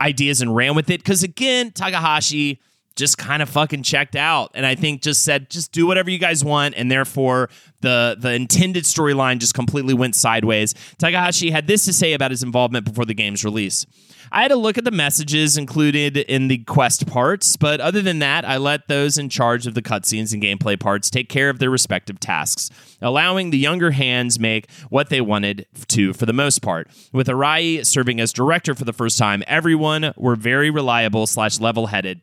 [0.00, 1.00] ideas and ran with it.
[1.00, 2.60] Because again, Takahashi
[2.98, 6.18] just kind of fucking checked out and i think just said just do whatever you
[6.18, 6.74] guys want.
[6.76, 7.48] And therefore
[7.80, 10.74] the the intended storyline just completely went sideways.
[10.98, 13.86] Takahashi had this to say about his involvement before the game's release.
[14.30, 18.18] I had to look at the messages included in the quest parts, but other than
[18.18, 21.60] that, I let those in charge of the cutscenes and gameplay parts take care of
[21.60, 22.68] their respective tasks,
[23.00, 26.88] allowing the younger hands make what they wanted to for the most part.
[27.10, 31.86] With Arai serving as director for the first time, everyone were very reliable slash level
[31.86, 32.20] headed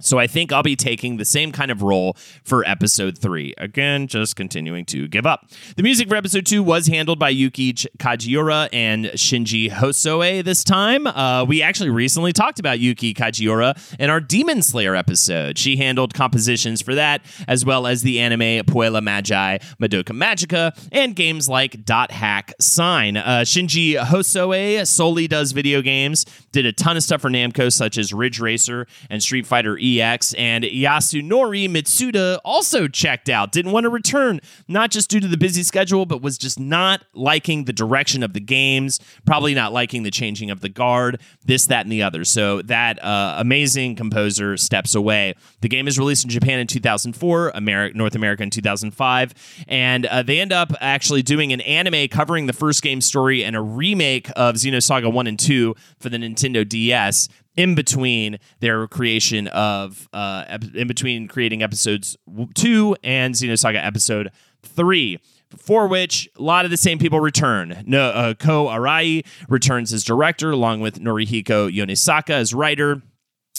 [0.00, 3.54] So I think I'll be taking the same kind of role for episode three.
[3.58, 5.48] Again, just continuing to give up.
[5.76, 11.06] The music for episode two was handled by Yuki Kajiura and Shinji Hosoe this time.
[11.06, 15.58] Uh, we actually recently talked about Yuki Kajiura in our Demon Slayer episode.
[15.58, 21.14] She handled compositions for that, as well as the anime Puella Magi, Madoka Magica, and
[21.14, 23.16] games like Dot Hack Sign.
[23.16, 27.96] Uh, Shinji Hosoe solely does video games, did a ton of stuff for Namco, such
[27.96, 33.84] as Ridge Racer and Street Fighter EX, and Yasunori Mitsuda also checked out, didn't want
[33.84, 37.72] to return, not just due to the busy schedule, but was just not liking the
[37.72, 41.92] direction of the games, probably not liking the changing of the guard, this, that, and
[41.92, 42.24] the other.
[42.24, 45.34] So that uh, amazing composer steps away.
[45.60, 49.34] The game is released in Japan in 2004, America, North America in 2005,
[49.68, 53.54] and uh, they end up actually doing an anime covering the first game story and
[53.56, 59.48] a remake of Xenosaga 1 and 2 for the Nintendo DS in between their creation
[59.48, 62.16] of uh, ep- in between creating episodes
[62.54, 64.30] two and Xenosaga episode
[64.62, 65.18] three.
[65.56, 67.84] For which a lot of the same people return.
[67.86, 73.02] No, uh, Ko Arai returns as director, along with Norihiko Yonesaka as writer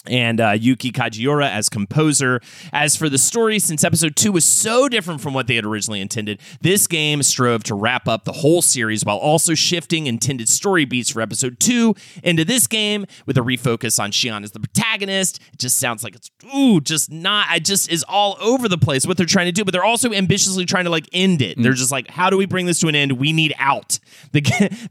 [0.08, 2.42] and uh, Yuki Kajiura as composer.
[2.74, 6.02] As for the story, since episode two was so different from what they had originally
[6.02, 10.86] intended, this game strove to wrap up the whole series while also shifting intended story
[10.86, 15.40] beats for episode two into this game with a refocus on Shion as the protagonist.
[15.54, 17.48] It just sounds like it's ooh, just not.
[17.50, 20.12] I just is all over the place what they're trying to do, but they're also
[20.12, 21.62] ambitiously trying to like end it.
[21.62, 23.14] They're just like, how do we bring this to an end?
[23.14, 24.00] We need out.
[24.32, 24.42] The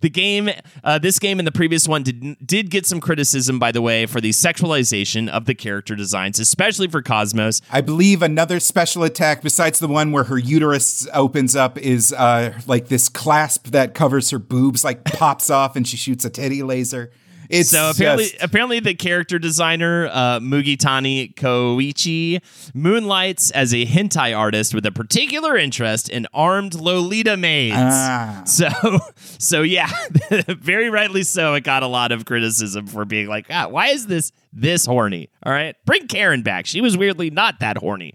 [0.00, 0.50] the game,
[0.82, 4.06] uh, this game and the previous one did did get some criticism, by the way,
[4.06, 7.60] for the sexualization of the character designs, especially for KOS-MOS.
[7.70, 12.52] I believe another special attack besides the one where her uterus opens up is uh,
[12.66, 16.62] like this clasp that covers her boobs, like pops off and she shoots a teddy
[16.62, 17.10] laser.
[17.50, 22.40] It's So apparently, just- apparently the character designer uh, Mugitani Koichi
[22.74, 27.76] moonlights as a hentai artist with a particular interest in armed Lolita maids.
[27.78, 28.42] Ah.
[28.46, 28.68] So,
[29.38, 29.90] so yeah,
[30.48, 31.52] very rightly so.
[31.52, 35.28] It got a lot of criticism for being like, ah, why is this this horny?
[35.42, 36.66] All right, bring Karen back.
[36.66, 38.14] She was weirdly not that horny.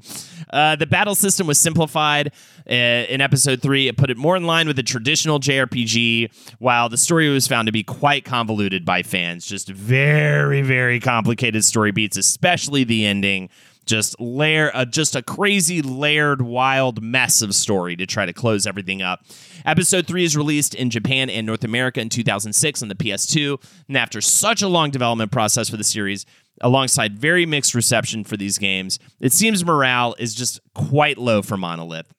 [0.49, 2.31] Uh, the battle system was simplified
[2.69, 3.87] uh, in episode three.
[3.87, 7.67] It put it more in line with the traditional JRPG, while the story was found
[7.67, 9.45] to be quite convoluted by fans.
[9.45, 13.49] Just very, very complicated story beats, especially the ending.
[13.89, 18.67] Just layer, uh, just a crazy layered, wild mess of story to try to close
[18.67, 19.25] everything up.
[19.65, 23.97] Episode three is released in Japan and North America in 2006 on the PS2, and
[23.97, 26.27] after such a long development process for the series,
[26.61, 31.57] alongside very mixed reception for these games, it seems morale is just quite low for
[31.57, 32.13] Monolith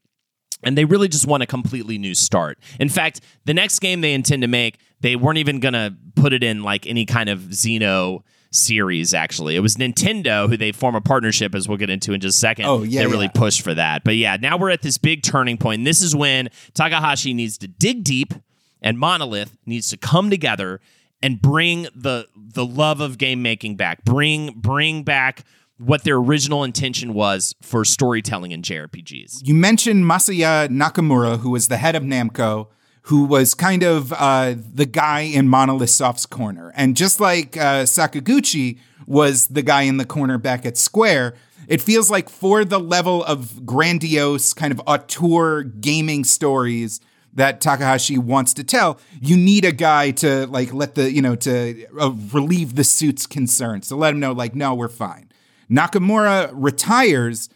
[0.65, 2.59] and they really just want a completely new start.
[2.81, 6.33] In fact, the next game they intend to make, they weren't even going to put
[6.33, 9.57] it in like any kind of Xeno series actually.
[9.57, 12.41] It was Nintendo who they form a partnership as we'll get into in just a
[12.41, 12.67] second.
[12.67, 13.33] Oh, yeah, They really yeah.
[13.41, 14.05] pushed for that.
[14.05, 15.85] But yeah, now we're at this big turning point.
[15.85, 18.35] This is when Takahashi needs to dig deep
[18.83, 20.81] and Monolith needs to come together
[21.23, 24.05] and bring the the love of game making back.
[24.05, 25.45] Bring bring back
[25.79, 29.47] what their original intention was for storytelling in JRPGs.
[29.47, 32.67] you mentioned Masaya Nakamura, who was the head of Namco,
[33.03, 36.73] who was kind of uh, the guy in Monolith Soft's corner.
[36.77, 41.35] And just like uh, Sakaguchi was the guy in the corner back at Square,
[41.67, 47.01] it feels like for the level of grandiose, kind of auteur gaming stories
[47.33, 51.37] that Takahashi wants to tell, you need a guy to like let the, you know,
[51.37, 55.31] to uh, relieve the suit's concerns, to let him know, like, no, we're fine.
[55.71, 57.49] Nakamura retires,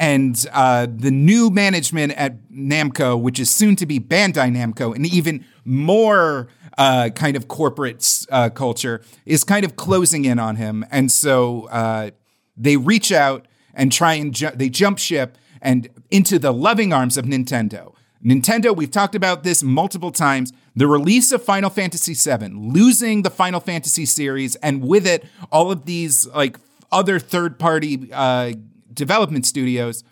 [0.00, 5.04] and uh, the new management at Namco, which is soon to be Bandai Namco, and
[5.04, 6.48] even more
[6.78, 10.86] uh, kind of corporate uh, culture, is kind of closing in on him.
[10.90, 12.12] And so uh,
[12.56, 17.18] they reach out and try and ju- they jump ship and into the loving arms
[17.18, 17.92] of Nintendo.
[18.24, 20.50] Nintendo, we've talked about this multiple times.
[20.74, 25.70] The release of Final Fantasy VII, losing the Final Fantasy series, and with it, all
[25.70, 26.58] of these like
[26.90, 28.52] other third-party uh,
[28.92, 30.04] development studios,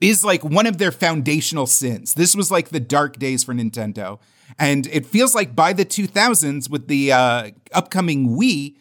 [0.00, 2.14] is like one of their foundational sins.
[2.14, 4.18] This was like the dark days for Nintendo,
[4.58, 8.76] and it feels like by the 2000s, with the uh, upcoming Wii,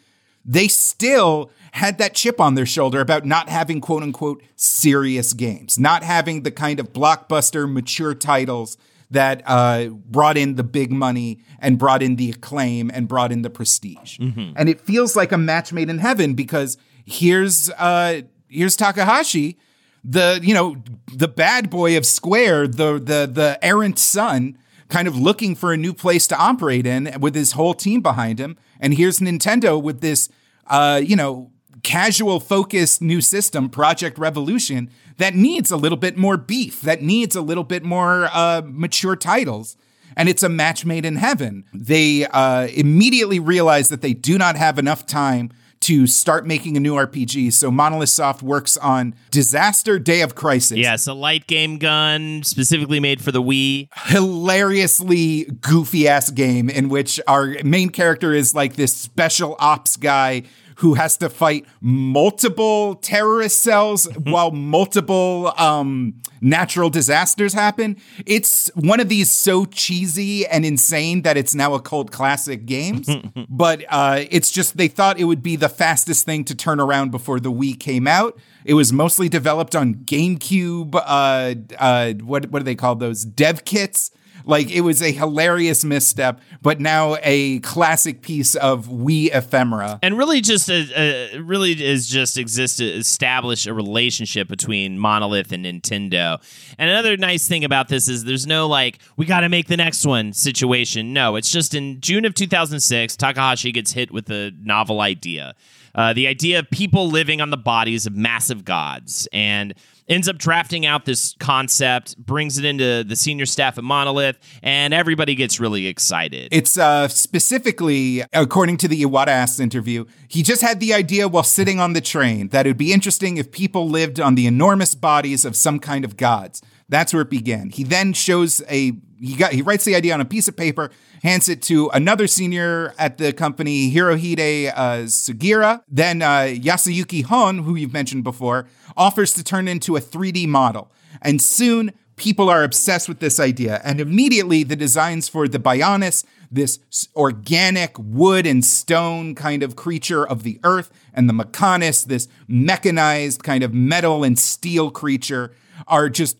[0.45, 5.79] they still had that chip on their shoulder about not having quote unquote serious games,
[5.79, 8.77] not having the kind of blockbuster, mature titles
[9.09, 13.41] that uh, brought in the big money and brought in the acclaim and brought in
[13.43, 14.19] the prestige.
[14.55, 18.21] And it feels like a match made in heaven because here's uh,
[18.53, 19.57] here's Takahashi,
[20.03, 20.77] the you know
[21.13, 24.57] the bad boy of Square, the the the errant son,
[24.89, 28.39] kind of looking for a new place to operate in with his whole team behind
[28.39, 28.57] him.
[28.79, 30.29] And here's Nintendo with this,
[30.67, 31.51] uh, you know,
[31.83, 37.35] casual focused new system, Project Revolution, that needs a little bit more beef, that needs
[37.35, 39.77] a little bit more uh, mature titles.
[40.15, 41.65] And it's a match made in heaven.
[41.73, 45.51] They uh, immediately realize that they do not have enough time
[45.83, 47.53] to start making a new RPG.
[47.53, 50.77] So Monolith Soft works on Disaster Day of Crisis.
[50.77, 53.89] Yes, a light game gun specifically made for the Wii.
[53.93, 60.43] Hilariously goofy ass game in which our main character is like this special ops guy
[60.77, 67.97] who has to fight multiple terrorist cells while multiple um, natural disasters happen.
[68.25, 73.09] It's one of these so cheesy and insane that it's now a cult classic games.
[73.49, 77.11] but uh, it's just they thought it would be the fastest thing to turn around
[77.11, 78.37] before the Wii came out.
[78.65, 80.95] It was mostly developed on GameCube.
[80.95, 84.11] Uh, uh, what what do they call those dev kits?
[84.45, 89.99] Like it was a hilarious misstep, but now a classic piece of Wii ephemera.
[90.01, 95.51] And really, just a, a really is just exist to establish a relationship between Monolith
[95.51, 96.41] and Nintendo.
[96.77, 99.77] And another nice thing about this is there's no like we got to make the
[99.77, 101.13] next one situation.
[101.13, 105.55] No, it's just in June of 2006, Takahashi gets hit with a novel idea.
[105.95, 109.27] Uh, the idea of people living on the bodies of massive gods.
[109.31, 109.75] And
[110.07, 114.93] ends up drafting out this concept, brings it into the senior staff at Monolith, and
[114.93, 116.49] everybody gets really excited.
[116.51, 121.43] It's uh, specifically, according to the Iwata Asks interview, he just had the idea while
[121.43, 124.95] sitting on the train that it would be interesting if people lived on the enormous
[124.95, 126.61] bodies of some kind of gods.
[126.89, 127.69] That's where it began.
[127.69, 128.93] He then shows a
[129.23, 132.27] he got he writes the idea on a piece of paper, hands it to another
[132.27, 135.81] senior at the company, Hirohide uh, Sugiura.
[135.87, 138.67] Then uh, Yasuyuki Honne, who you've mentioned before,
[138.97, 140.91] offers to turn into a 3D model.
[141.21, 143.79] And soon people are obsessed with this idea.
[143.83, 146.79] And immediately the designs for the Bionis, this
[147.15, 153.41] organic wood and stone kind of creature of the earth, and the Mechonis, this mechanized
[153.41, 155.53] kind of metal and steel creature,
[155.87, 156.37] are just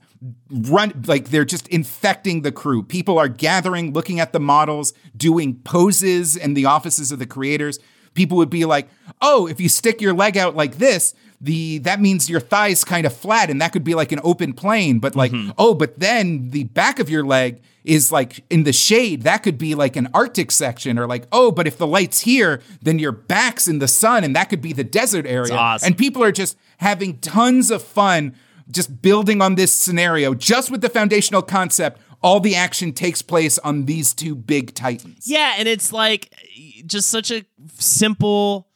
[0.50, 2.84] run like they're just infecting the crew.
[2.84, 7.80] People are gathering, looking at the models, doing poses in the offices of the creators.
[8.14, 8.90] People would be like,
[9.22, 11.14] "Oh, if you stick your leg out like this,
[11.44, 14.54] the that means your thighs kind of flat and that could be like an open
[14.54, 15.52] plane, but like, mm-hmm.
[15.58, 19.58] oh, but then the back of your leg is like in the shade, that could
[19.58, 23.12] be like an Arctic section, or like, oh, but if the light's here, then your
[23.12, 25.54] back's in the sun and that could be the desert area.
[25.54, 25.88] Awesome.
[25.88, 28.36] And people are just having tons of fun
[28.72, 33.60] just building on this scenario, just with the foundational concept, all the action takes place
[33.60, 35.26] on these two big titans.
[35.28, 36.34] Yeah, and it's like
[36.86, 37.46] just such a
[37.78, 38.70] simple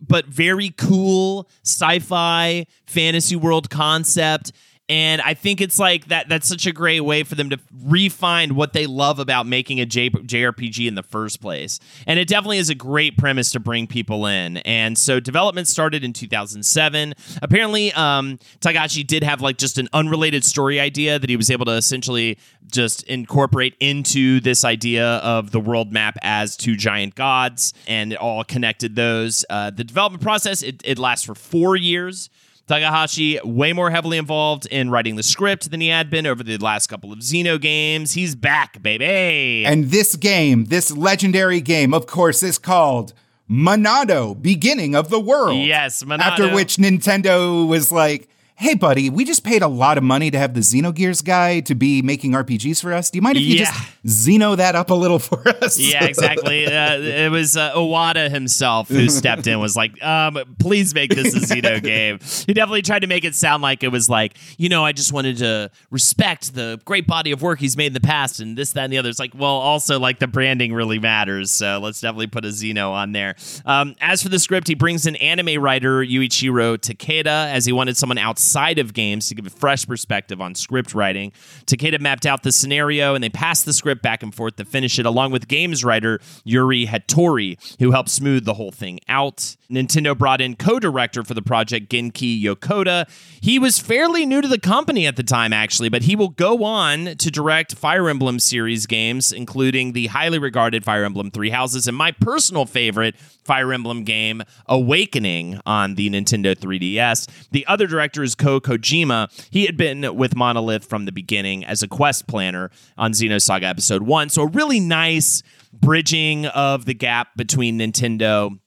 [0.00, 4.52] but very cool sci-fi fantasy world concept
[4.88, 6.28] and I think it's like that.
[6.28, 9.86] That's such a great way for them to refine what they love about making a
[9.86, 11.78] J- JRPG in the first place.
[12.06, 14.58] And it definitely is a great premise to bring people in.
[14.58, 17.14] And so development started in 2007.
[17.42, 21.66] Apparently, um, Takahashi did have like just an unrelated story idea that he was able
[21.66, 22.38] to essentially
[22.72, 28.18] just incorporate into this idea of the world map as two giant gods, and it
[28.18, 29.44] all connected those.
[29.50, 32.30] Uh, the development process it, it lasts for four years.
[32.68, 36.58] Takahashi way more heavily involved in writing the script than he had been over the
[36.58, 38.12] last couple of Xeno games.
[38.12, 39.64] He's back, baby.
[39.66, 43.14] And this game, this legendary game, of course, is called
[43.50, 45.58] Monado, Beginning of the World.
[45.58, 46.20] Yes, Monado.
[46.20, 48.28] After which Nintendo was like,
[48.60, 51.76] hey, buddy, we just paid a lot of money to have the Xenogears guy to
[51.76, 53.08] be making RPGs for us.
[53.08, 53.66] Do you mind if you Yeah.
[53.66, 55.78] just Xeno that up a little for us?
[55.88, 56.66] Yeah, exactly.
[56.66, 59.60] Uh, it was uh, Iwata himself who stepped in.
[59.60, 62.18] Was like, um, please make this a Xeno game.
[62.48, 65.12] He definitely tried to make it sound like it was like, you know, I just
[65.12, 68.72] wanted to respect the great body of work he's made in the past, and this,
[68.72, 69.08] that, and the other.
[69.08, 72.90] It's like, well, also like the branding really matters, so let's definitely put a Xeno
[72.90, 73.36] on there.
[73.64, 77.96] Um, as for the script, he brings in anime writer Yuichiro Takeda as he wanted
[77.96, 81.32] someone outside of games to give a fresh perspective on script writing.
[81.66, 84.98] Takeda mapped out the scenario, and they passed the script back and forth to finish
[84.98, 89.56] it, along with games writer Yurie Hattori, who helped smooth the whole thing out.
[89.70, 93.08] Nintendo brought in co-director for the project Genki Yokota.
[93.40, 96.64] He was fairly new to the company at the time, actually, but he will go
[96.64, 101.86] on to direct Fire Emblem series games, including the highly regarded Fire Emblem Three Houses
[101.86, 107.48] and my personal favorite Fire Emblem game, Awakening, on the Nintendo 3DS.
[107.50, 109.28] The other director is Ko Kojima.
[109.50, 114.02] He had been with Monolith from the beginning as a quest planner on Xenosaga Episode
[114.02, 114.30] 1.
[114.30, 115.42] So, a really nice
[115.72, 118.58] bridging of the gap between Nintendo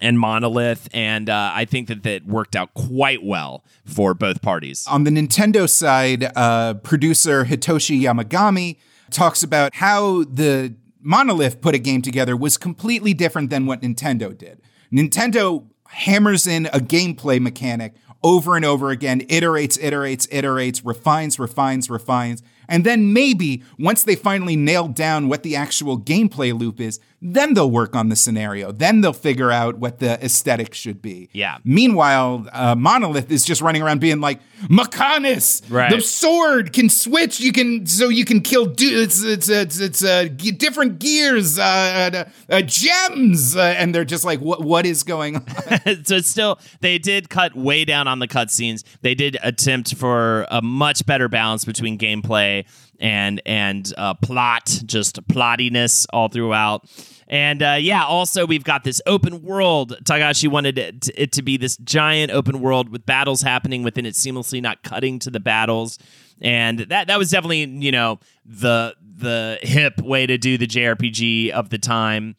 [0.00, 4.84] and Monolith, and uh, I think that that worked out quite well for both parties.
[4.88, 8.78] On the Nintendo side, uh, producer Hitoshi Yamagami
[9.10, 14.36] talks about how the Monolith put a game together was completely different than what Nintendo
[14.36, 14.60] did.
[14.92, 17.94] Nintendo hammers in a gameplay mechanic
[18.24, 22.42] over and over again, iterates, iterates, iterates, refines, refines, refines.
[22.68, 27.54] And then maybe once they finally nail down what the actual gameplay loop is, then
[27.54, 28.72] they'll work on the scenario.
[28.72, 31.28] Then they'll figure out what the aesthetic should be.
[31.32, 31.58] Yeah.
[31.64, 35.90] Meanwhile, uh, Monolith is just running around being like, Mechonis, Right.
[35.94, 37.40] the sword can switch.
[37.40, 38.66] You can so you can kill.
[38.66, 42.24] Du- it's it's it's, it's uh, g- different gears, uh, uh,
[42.54, 45.46] uh, gems, uh, and they're just like, what what is going on?
[46.04, 48.82] so it's still they did cut way down on the cutscenes.
[49.02, 52.64] They did attempt for a much better balance between gameplay
[53.02, 56.88] and and uh, plot, just plottiness all throughout.
[57.26, 59.96] And uh, yeah, also we've got this open world.
[60.04, 64.06] Takashi wanted it to, it to be this giant open world with battles happening within
[64.06, 65.98] it seamlessly, not cutting to the battles.
[66.40, 71.50] And that that was definitely you know the the hip way to do the JRPG
[71.50, 72.36] of the time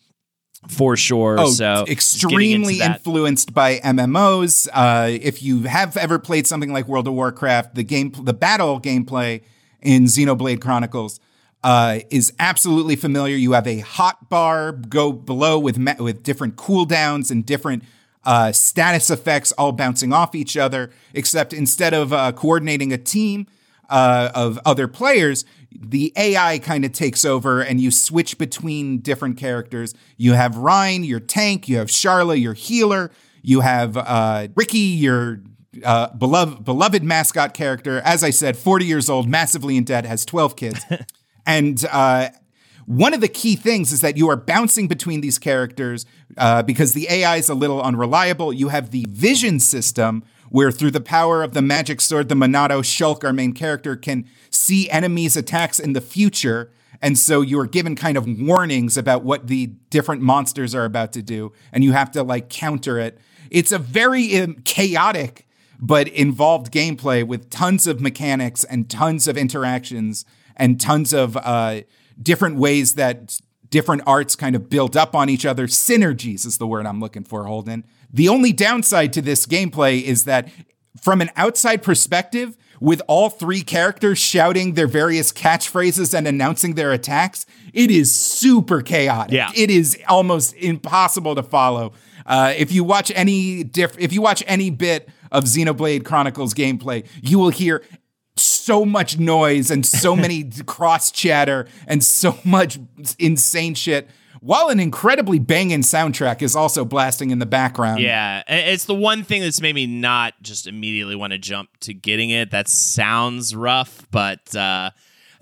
[0.69, 1.39] for sure.
[1.39, 4.69] Oh, so extremely influenced by MMOs.
[4.71, 8.79] Uh, if you have ever played something like World of Warcraft, the game, the battle
[8.79, 9.41] gameplay
[9.83, 11.19] in Xenoblade Chronicles
[11.63, 13.35] uh, is absolutely familiar.
[13.35, 17.83] You have a hot bar go below with me- with different cooldowns and different
[18.25, 20.91] uh, status effects all bouncing off each other.
[21.13, 23.47] Except instead of uh, coordinating a team
[23.89, 29.37] uh, of other players, the AI kind of takes over and you switch between different
[29.37, 29.93] characters.
[30.17, 33.11] You have Reyn, your tank, you have Sharla, your healer,
[33.41, 35.41] you have uh, Riki, your
[35.83, 38.01] uh, beloved, beloved mascot character.
[38.03, 40.85] As I said, 40 years old, massively in debt, has 12 kids.
[41.45, 42.29] and uh,
[42.85, 46.05] one of the key things is that you are bouncing between these characters
[46.37, 48.51] uh, because the AI is a little unreliable.
[48.51, 52.83] You have the vision system where, through the power of the magic sword, the Monado
[52.83, 56.71] Shulk, our main character, can see enemies' attacks in the future.
[57.01, 61.11] And so you are given kind of warnings about what the different monsters are about
[61.13, 63.17] to do, and you have to like counter it.
[63.49, 65.47] It's a very um, chaotic
[65.83, 70.23] but involved gameplay with tons of mechanics and tons of interactions
[70.55, 71.81] and tons of uh,
[72.21, 73.37] different ways that
[73.69, 75.67] different arts kind of build up on each other.
[75.67, 77.83] Synergies is the word I'm looking for, Holden.
[78.13, 80.47] The only downside to this gameplay is that
[81.01, 86.93] from an outside perspective, with all three characters shouting their various catchphrases and announcing their
[86.93, 89.33] attacks, it is super chaotic.
[89.33, 89.51] Yeah.
[89.53, 91.91] It is almost impossible to follow.
[92.25, 97.05] Uh, if you watch any diff- if you watch any bit of Xenoblade Chronicles gameplay,
[97.21, 97.83] you will hear
[98.37, 102.79] so much noise and so many cross chatter and so much
[103.19, 104.09] insane shit.
[104.39, 108.01] While an incredibly banging soundtrack is also blasting in the background.
[108.01, 111.93] Yeah, it's the one thing that's made me not just immediately want to jump to
[111.93, 112.51] getting it.
[112.51, 114.89] That sounds rough, but uh,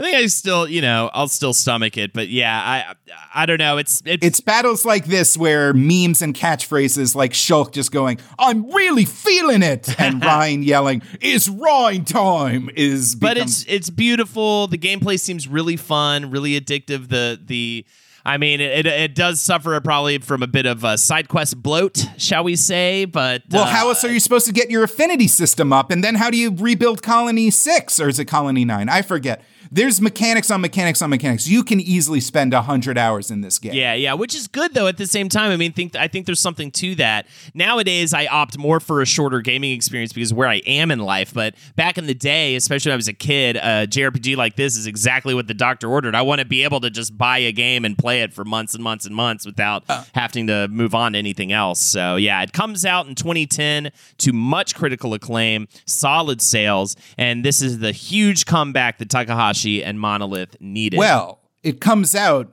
[0.01, 2.11] I think I still, you know, I'll still stomach it.
[2.11, 2.95] But yeah, I,
[3.35, 3.77] I don't know.
[3.77, 8.71] It's it's, It's battles like this where memes and catchphrases like Shulk just going, I'm
[8.71, 14.65] really feeling it, and Reyn yelling, It's Reyn time is but it's it's beautiful.
[14.65, 17.09] The gameplay seems really fun, really addictive.
[17.09, 17.85] The the
[18.25, 21.61] I mean, it, it, it does suffer probably from a bit of a side quest
[21.61, 23.05] bloat, shall we say?
[23.05, 25.91] But Well, uh, how else are you supposed to get your affinity system up?
[25.91, 28.89] And then how do you rebuild Colony 6 or is it Colony 9?
[28.89, 29.43] I forget.
[29.73, 31.47] There's mechanics on mechanics on mechanics.
[31.47, 33.73] You can easily spend 100 hours in this game.
[33.73, 34.87] Yeah, yeah, which is good though.
[34.87, 37.25] At the same time, I mean, think I think there's something to that.
[37.53, 40.99] Nowadays, I opt more for a shorter gaming experience because of where I am in
[40.99, 41.33] life.
[41.33, 44.57] But back in the day, especially when I was a kid, uh, a JRPG like
[44.57, 46.15] this is exactly what the doctor ordered.
[46.15, 48.75] I want to be able to just buy a game and play it for months
[48.75, 50.03] and months and months without uh.
[50.13, 51.79] having to move on to anything else.
[51.79, 57.61] So yeah, it comes out in 2010 to much critical acclaim, solid sales, and this
[57.61, 60.97] is the huge comeback that Takahashi and Monolith needed.
[60.97, 62.51] Well, it comes out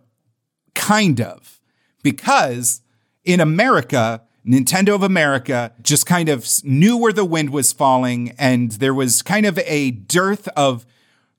[0.75, 1.61] kind of
[2.03, 2.83] because
[3.25, 8.73] in America, Nintendo of America just kind of knew where the wind was falling, and
[8.73, 10.87] there was kind of a dearth of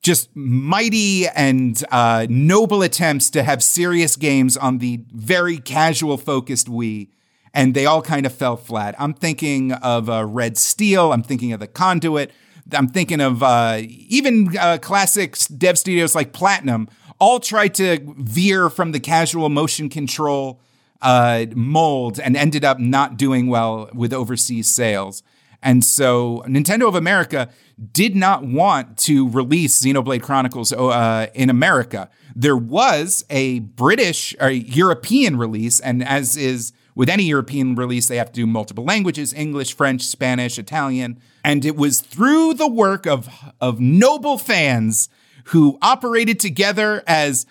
[0.02, 6.68] just mighty and uh, noble attempts to have serious games on the very casual focused
[6.68, 7.10] Wii.
[7.54, 8.96] And they all kind of fell flat.
[9.00, 11.12] I'm thinking of uh, Red Steel.
[11.12, 12.32] I'm thinking of the Conduit.
[12.74, 16.90] I'm thinking of uh, even uh, classic dev studios like Platinum.
[17.20, 20.62] All tried to veer from the casual motion control
[21.02, 25.24] uh, mold and ended up not doing well with overseas sales.
[25.62, 27.50] And so Nintendo of America
[27.92, 32.10] did not want to release Xenoblade Chronicles uh, in America.
[32.36, 38.18] There was a British or European release, and as is with any European release, they
[38.18, 41.20] have to do multiple languages English, French, Spanish, Italian.
[41.50, 43.28] And it was through the work of,
[43.60, 45.10] of noble fans
[45.46, 47.48] who operated together as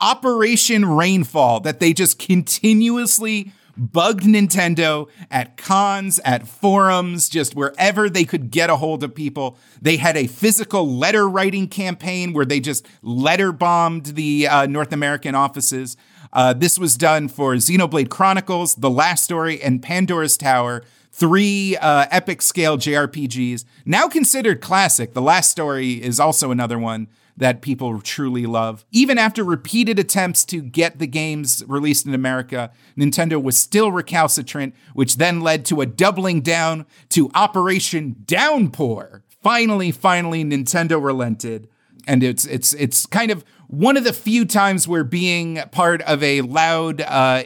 [0.00, 8.24] Operation Rainfall that they just continuously bugged Nintendo at cons, at forums, just wherever they
[8.24, 9.58] could get a hold of people.
[9.82, 14.94] They had a physical letter writing campaign where they just letter bombed the uh, North
[14.94, 15.98] American offices.
[16.32, 20.82] Uh, this was done for Xenoblade Chronicles, The Last Story, and Pandora's Tower
[21.12, 25.12] three uh, epic scale JRPGs, now considered classic.
[25.12, 28.84] The Last Story is also another one that people truly love.
[28.90, 34.74] Even after repeated attempts to get the games released in America, Nintendo was still recalcitrant,
[34.94, 39.22] which then led to a doubling down to Operation Downpour.
[39.42, 41.68] Finally, finally, Nintendo relented.
[42.06, 46.22] And it's it's it's kind of one of the few times where being part of
[46.22, 47.44] a loud, uh,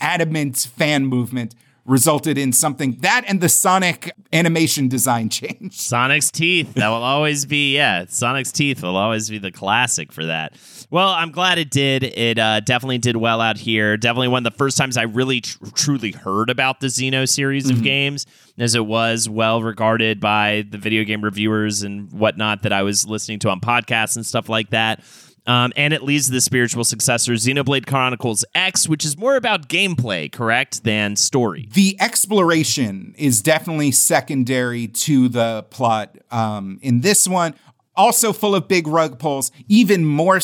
[0.00, 1.54] adamant fan movement
[1.86, 5.78] resulted in something that and the Sonic animation design change.
[5.78, 6.74] Sonic's teeth.
[6.74, 10.56] That will always be, yeah, Sonic's teeth will always be the classic for that.
[10.90, 12.04] Well, I'm glad it did.
[12.04, 13.96] It uh, definitely did well out here.
[13.96, 17.66] Definitely one of the first times I really tr- truly heard about the Xeno series
[17.66, 17.78] mm-hmm.
[17.78, 18.26] of games,
[18.58, 23.06] as it was well regarded by the video game reviewers and whatnot that I was
[23.06, 25.02] listening to on podcasts and stuff like that.
[25.46, 29.68] Um, and it leads to the spiritual successor, Xenoblade Chronicles X, which is more about
[29.68, 31.68] gameplay, correct, than story.
[31.72, 36.16] The exploration is definitely secondary to the plot.
[36.30, 37.54] Um, in this one,
[37.96, 40.40] also full of big rug pulls, even more,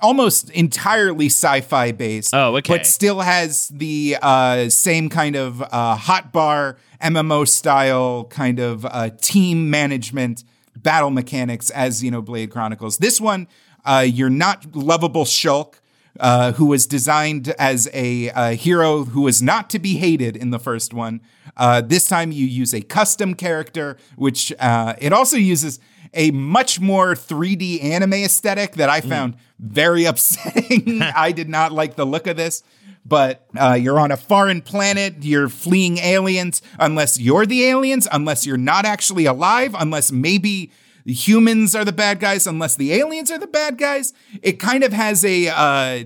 [0.00, 2.34] almost entirely sci-fi based.
[2.34, 2.74] Oh, okay.
[2.74, 8.84] But still has the uh, same kind of uh, hot bar MMO style kind of
[8.86, 10.44] uh, team management
[10.76, 12.98] battle mechanics as Xenoblade Chronicles.
[12.98, 13.48] This one
[13.84, 15.74] uh, you're not lovable Shulk,
[16.20, 20.50] uh, who was designed as a, a, hero who was not to be hated in
[20.50, 21.20] the first one.
[21.56, 25.80] Uh, this time you use a custom character, which uh, it also uses
[26.14, 29.08] a much more 3D anime aesthetic that I mm.
[29.08, 29.38] found mm.
[29.58, 31.02] very upsetting.
[31.02, 32.62] I did not like the look of this.
[33.04, 38.46] But uh, you're on a foreign planet, you're fleeing aliens, unless you're the aliens, unless
[38.46, 40.70] you're not actually alive, unless maybe
[41.04, 44.12] the humans are the bad guys unless the aliens are the bad guys.
[44.42, 46.04] It kind of has a uh,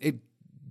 [0.00, 0.16] it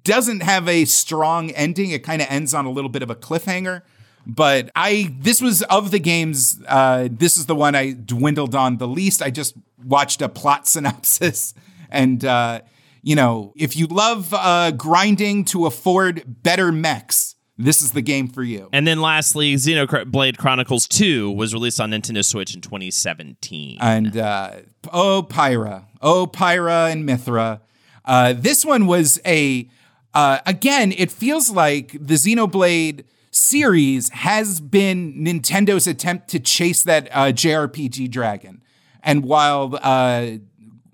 [0.04, 1.91] doesn't have a strong ending.
[1.91, 3.82] It kind of ends on a little bit of a cliffhanger.
[4.26, 6.62] But I this was of the games.
[6.68, 9.22] Uh, this is the one I dwindled on the least.
[9.22, 11.54] I just watched a plot synopsis
[11.90, 12.24] and.
[12.24, 12.62] Uh,
[13.04, 18.27] you know, if you love uh, grinding to afford better mechs, this is the game
[18.27, 18.69] for you.
[18.71, 23.79] And then lastly, Xenoblade Chronicles 2 was released on Nintendo Switch in 2017.
[23.81, 24.51] And uh,
[24.93, 25.85] oh, Pyra.
[26.01, 27.61] Oh, Pyra and Mythra.
[28.05, 29.67] Uh, this one was a,
[30.13, 37.09] uh, again, it feels like the Xenoblade series has been Nintendo's attempt to chase that
[37.11, 38.61] uh, JRPG dragon.
[39.03, 40.38] And while uh,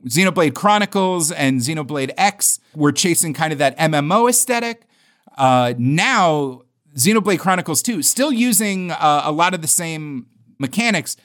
[0.06, 4.88] Xenoblade Chronicles and Xenoblade X were chasing kind of that MMO aesthetic,
[5.38, 6.62] uh, now,
[6.96, 10.28] Xenoblade Chronicles 2, still using uh, a lot of the same
[10.60, 11.18] mechanics,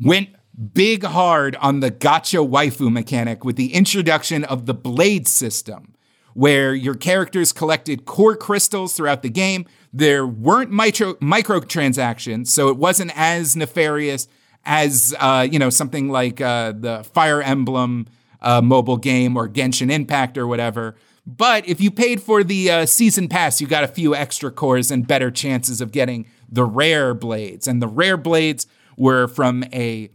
[0.00, 0.30] went
[0.72, 5.94] big hard on the gotcha waifu mechanic with the introduction of the blade system,
[6.34, 9.66] where your characters collected core crystals throughout the game.
[9.92, 14.28] There weren't micro microtransactions, so it wasn't as nefarious
[14.64, 18.06] as uh, you know something like uh, the Fire Emblem
[18.40, 20.96] uh, mobile game or Genshin Impact or whatever.
[21.26, 24.90] But if you paid for the uh, season pass, you got a few extra cores
[24.90, 27.66] and better chances of getting the rare blades.
[27.66, 30.10] And the rare blades were from a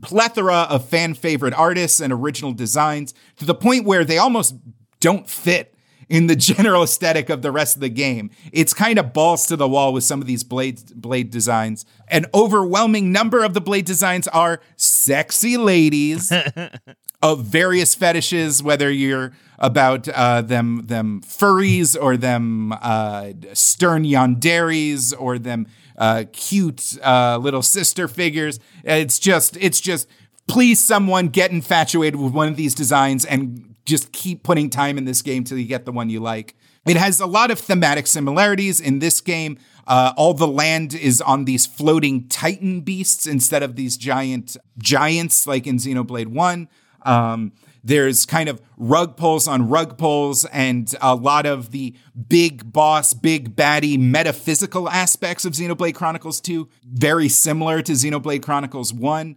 [0.00, 4.54] plethora of fan favorite artists and original designs to the point where they almost
[5.00, 5.74] don't fit
[6.08, 8.30] in the general aesthetic of the rest of the game.
[8.52, 11.84] It's kind of balls to the wall with some of these blade blade designs.
[12.08, 16.32] An overwhelming number of the blade designs are sexy ladies
[17.22, 25.12] of various fetishes, whether you're about uh, them them furries or them uh, stern yanderis
[25.18, 25.66] or them
[25.96, 28.60] uh, cute uh, little sister figures.
[28.84, 30.08] It's just it's just
[30.46, 35.04] please someone get infatuated with one of these designs and just keep putting time in
[35.04, 36.54] this game till you get the one you like.
[36.86, 39.58] It has a lot of thematic similarities in this game.
[39.86, 45.46] Uh, all the land is on these floating titan beasts instead of these giant giants
[45.46, 46.68] like in Xenoblade 1.
[47.02, 47.52] Um,
[47.84, 51.94] there's kind of rug pulls on rug pulls and a lot of the
[52.28, 58.92] big boss, big baddie metaphysical aspects of Xenoblade Chronicles 2, very similar to Xenoblade Chronicles
[58.92, 59.36] 1.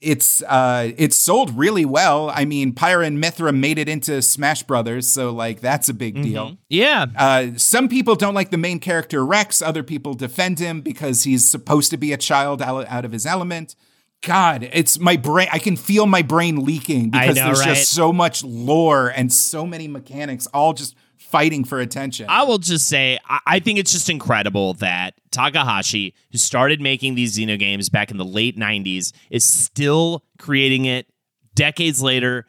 [0.00, 2.30] It's uh it's sold really well.
[2.30, 6.14] I mean, Pyra and Mythra made it into Smash Brothers, so like that's a big
[6.14, 6.22] mm-hmm.
[6.22, 6.56] deal.
[6.68, 7.06] Yeah.
[7.16, 9.60] Uh, some people don't like the main character Rex.
[9.60, 13.74] Other people defend him because he's supposed to be a child out of his element.
[14.22, 15.48] God, it's my brain.
[15.52, 17.76] I can feel my brain leaking because know, there's right?
[17.76, 22.26] just so much lore and so many mechanics all just fighting for attention.
[22.28, 27.14] I will just say, I, I think it's just incredible that Takahashi, who started making
[27.14, 31.06] these Xeno games back in the late 90s, is still creating it
[31.54, 32.46] decades later.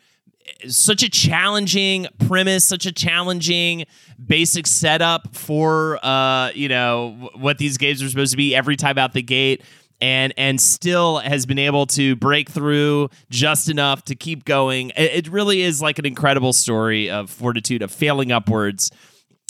[0.67, 3.85] Such a challenging premise, such a challenging
[4.23, 8.97] basic setup for uh, you know what these games are supposed to be every time
[8.97, 9.61] out the gate
[10.01, 14.91] and and still has been able to break through just enough to keep going.
[14.91, 18.91] It, it really is like an incredible story of fortitude, of failing upwards,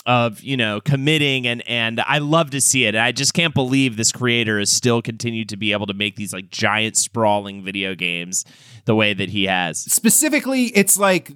[0.06, 2.96] of you know committing, and and I love to see it.
[2.96, 6.34] I just can't believe this creator has still continued to be able to make these
[6.34, 8.46] like giant sprawling video games
[8.86, 9.80] the way that he has.
[9.80, 11.32] Specifically, it's like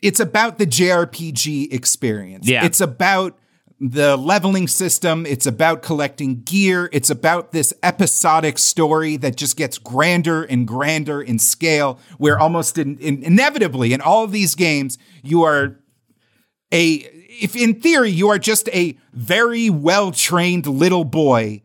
[0.00, 2.48] it's about the JRPG experience.
[2.48, 2.64] Yeah.
[2.64, 3.38] It's about
[3.90, 5.26] the leveling system.
[5.26, 6.88] It's about collecting gear.
[6.90, 12.78] It's about this episodic story that just gets grander and grander in scale, where almost
[12.78, 15.78] in, in, inevitably in all of these games, you are
[16.72, 16.94] a,
[17.28, 21.60] if in theory, you are just a very well trained little boy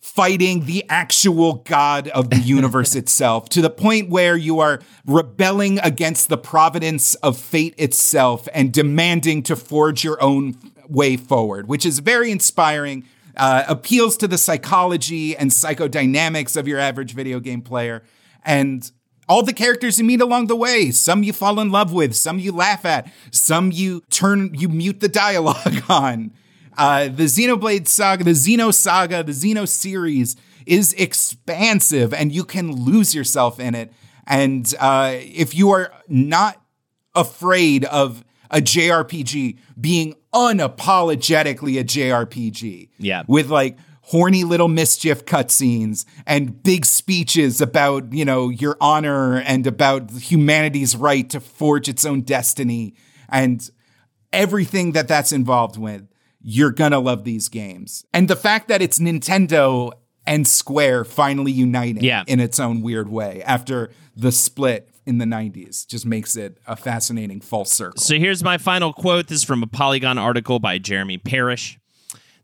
[0.00, 5.78] fighting the actual god of the universe itself to the point where you are rebelling
[5.80, 10.56] against the providence of fate itself and demanding to forge your own
[10.90, 13.04] way forward, which is very inspiring,
[13.36, 18.02] uh, appeals to the psychology and psychodynamics of your average video game player.
[18.44, 18.90] And
[19.28, 22.38] all the characters you meet along the way, some you fall in love with, some
[22.38, 26.32] you laugh at, some you turn, you mute the dialogue on.
[26.76, 30.36] Uh, the Xenoblade Saga, the Xeno Saga, the Xeno series
[30.66, 33.92] is expansive and you can lose yourself in it.
[34.26, 36.62] And uh, if you are not
[37.14, 42.88] afraid of a JRPG being unapologetically a JRPG.
[42.98, 43.22] Yeah.
[43.26, 49.66] With like horny little mischief cutscenes and big speeches about, you know, your honor and
[49.66, 52.94] about humanity's right to forge its own destiny
[53.28, 53.70] and
[54.32, 56.06] everything that that's involved with.
[56.42, 58.04] You're gonna love these games.
[58.14, 59.92] And the fact that it's Nintendo
[60.26, 62.24] and Square finally uniting Yeah.
[62.26, 66.76] in its own weird way after the split in the 90s just makes it a
[66.76, 68.00] fascinating full circle.
[68.00, 69.26] So here's my final quote.
[69.26, 71.79] This is from a Polygon article by Jeremy Parish.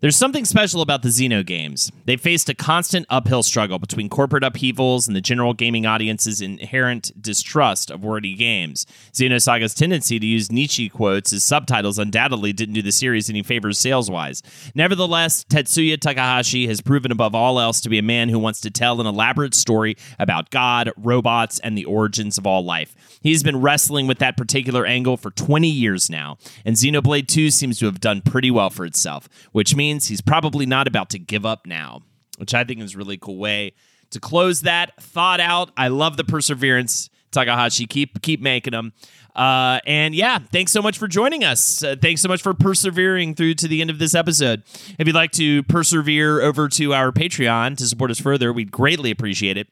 [0.01, 1.91] There's something special about the Xeno games.
[2.05, 7.11] They faced a constant uphill struggle between corporate upheavals and the general gaming audience's inherent
[7.19, 8.85] distrust of wordy games.
[9.15, 13.79] Xenosaga's tendency to use Nietzsche quotes as subtitles undoubtedly didn't do the series any favors
[13.79, 14.43] sales wise.
[14.75, 18.71] Nevertheless, Tetsuya Takahashi has proven above all else to be a man who wants to
[18.71, 22.95] tell an elaborate story about God, robots, and the origins of all life.
[23.23, 26.37] He's been wrestling with that particular angle for 20 years now,
[26.67, 30.67] and Xenoblade 2 seems to have done pretty well for itself, which means he's probably
[30.67, 32.03] not about to give up now,
[32.39, 33.73] which I think is a really cool way
[34.11, 35.71] to close that thought out.
[35.77, 37.87] I love the perseverance, Takahashi.
[37.87, 38.93] Keep keep making them.
[39.35, 41.83] Uh, and yeah, thanks so much for joining us.
[41.83, 44.63] Uh, thanks so much for persevering through to the end of this episode.
[44.99, 49.11] If you'd like to persevere over to our Patreon to support us further, we'd greatly
[49.11, 49.69] appreciate it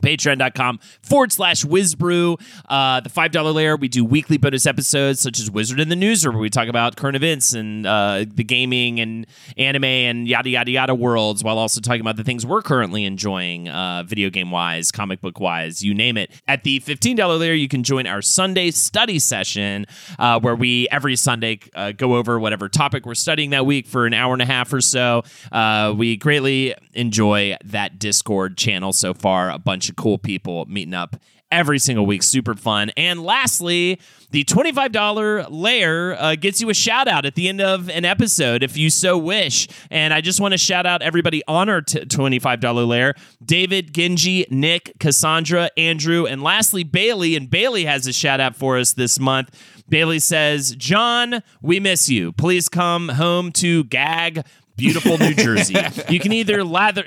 [0.00, 5.50] patreon.com forward slash WizBru uh, the $5 layer we do weekly bonus episodes such as
[5.50, 9.26] wizard in the newsroom where we talk about current events and uh, the gaming and
[9.56, 13.68] anime and yada yada yada worlds while also talking about the things we're currently enjoying
[13.68, 16.30] uh, video game wise comic book wise you name it.
[16.48, 19.86] At the $15 layer you can join our sunday study session
[20.18, 24.06] uh, where we every sunday uh, go over whatever topic we're studying that week for
[24.06, 25.22] an hour and a half or so.
[25.52, 29.50] Uh, we greatly enjoy that discord channel so far.
[29.50, 31.16] A bunch of cool people meeting up
[31.50, 32.22] every single week.
[32.22, 32.90] Super fun.
[32.96, 34.00] And lastly,
[34.30, 38.62] the $25 layer uh, gets you a shout out at the end of an episode
[38.62, 39.68] if you so wish.
[39.90, 43.14] And I just want to shout out everybody on our t- $25 layer
[43.44, 47.36] David, Genji, Nick, Cassandra, Andrew, and lastly, Bailey.
[47.36, 49.50] And Bailey has a shout out for us this month.
[49.88, 52.32] Bailey says, John, we miss you.
[52.32, 54.44] Please come home to Gag,
[54.76, 55.76] beautiful New Jersey.
[56.08, 57.04] you can either lather.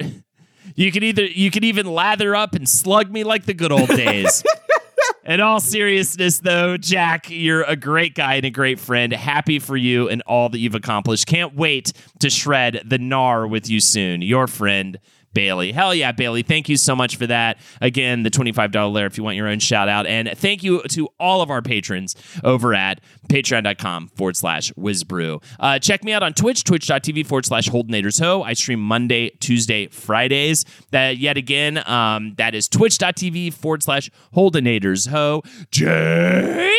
[0.79, 3.89] You can either you can even lather up and slug me like the good old
[3.89, 4.45] days.
[5.25, 9.11] In all seriousness, though, Jack, you're a great guy and a great friend.
[9.11, 11.27] Happy for you and all that you've accomplished.
[11.27, 14.21] Can't wait to shred the gnar with you soon.
[14.21, 14.99] Your friend,
[15.33, 15.71] Bailey.
[15.71, 16.43] Hell yeah, Bailey.
[16.43, 17.57] Thank you so much for that.
[17.81, 20.05] Again, the $25 layer if you want your own shout out.
[20.05, 25.41] And thank you to all of our patrons over at patreon.com forward slash WizBru.
[25.59, 28.43] Uh, check me out on Twitch, twitch.tv forward slash holdenatorsho.
[28.45, 30.65] I stream Monday, Tuesday, Fridays.
[30.91, 35.43] That yet again, um, that is twitch.tv forward slash holdenatorsho.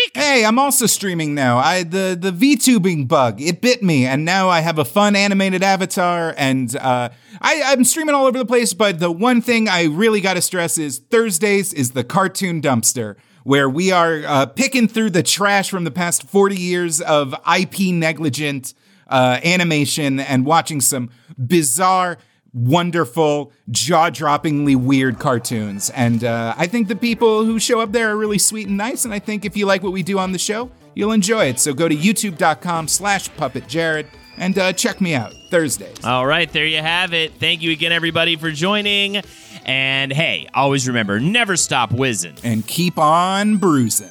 [0.05, 0.16] Jake!
[0.16, 1.59] Hey, I'm also streaming now.
[1.59, 5.62] I the the VTubing bug it bit me, and now I have a fun animated
[5.62, 7.10] avatar, and uh,
[7.40, 8.72] I, I'm streaming all over the place.
[8.72, 13.16] But the one thing I really got to stress is Thursdays is the cartoon dumpster
[13.43, 17.93] where we are uh, picking through the trash from the past 40 years of IP
[17.93, 18.74] negligent
[19.09, 21.10] uh, animation and watching some
[21.47, 22.18] bizarre,
[22.52, 25.90] wonderful, jaw droppingly weird cartoons.
[25.90, 29.05] And uh, I think the people who show up there are really sweet and nice.
[29.05, 31.60] And I think if you like what we do on the show, you'll enjoy it.
[31.60, 34.06] So go to youtube.com slash puppetjared
[34.36, 36.05] and uh, check me out Thursdays.
[36.05, 37.35] All right, there you have it.
[37.35, 39.22] Thank you again, everybody, for joining.
[39.64, 42.36] And hey, always remember never stop whizzing.
[42.43, 44.10] And keep on bruising.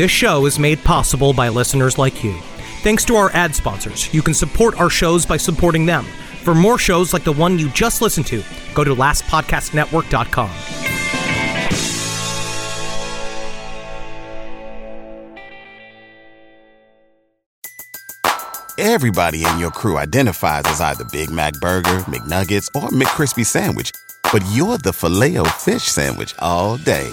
[0.00, 2.32] This show is made possible by listeners like you.
[2.82, 6.06] Thanks to our ad sponsors, you can support our shows by supporting them.
[6.42, 10.50] For more shows like the one you just listened to, go to lastpodcastnetwork.com.
[18.78, 23.92] Everybody in your crew identifies as either Big Mac Burger, McNuggets, or McCrispy Sandwich.
[24.32, 27.12] But you're the Filet-O-Fish Sandwich all day.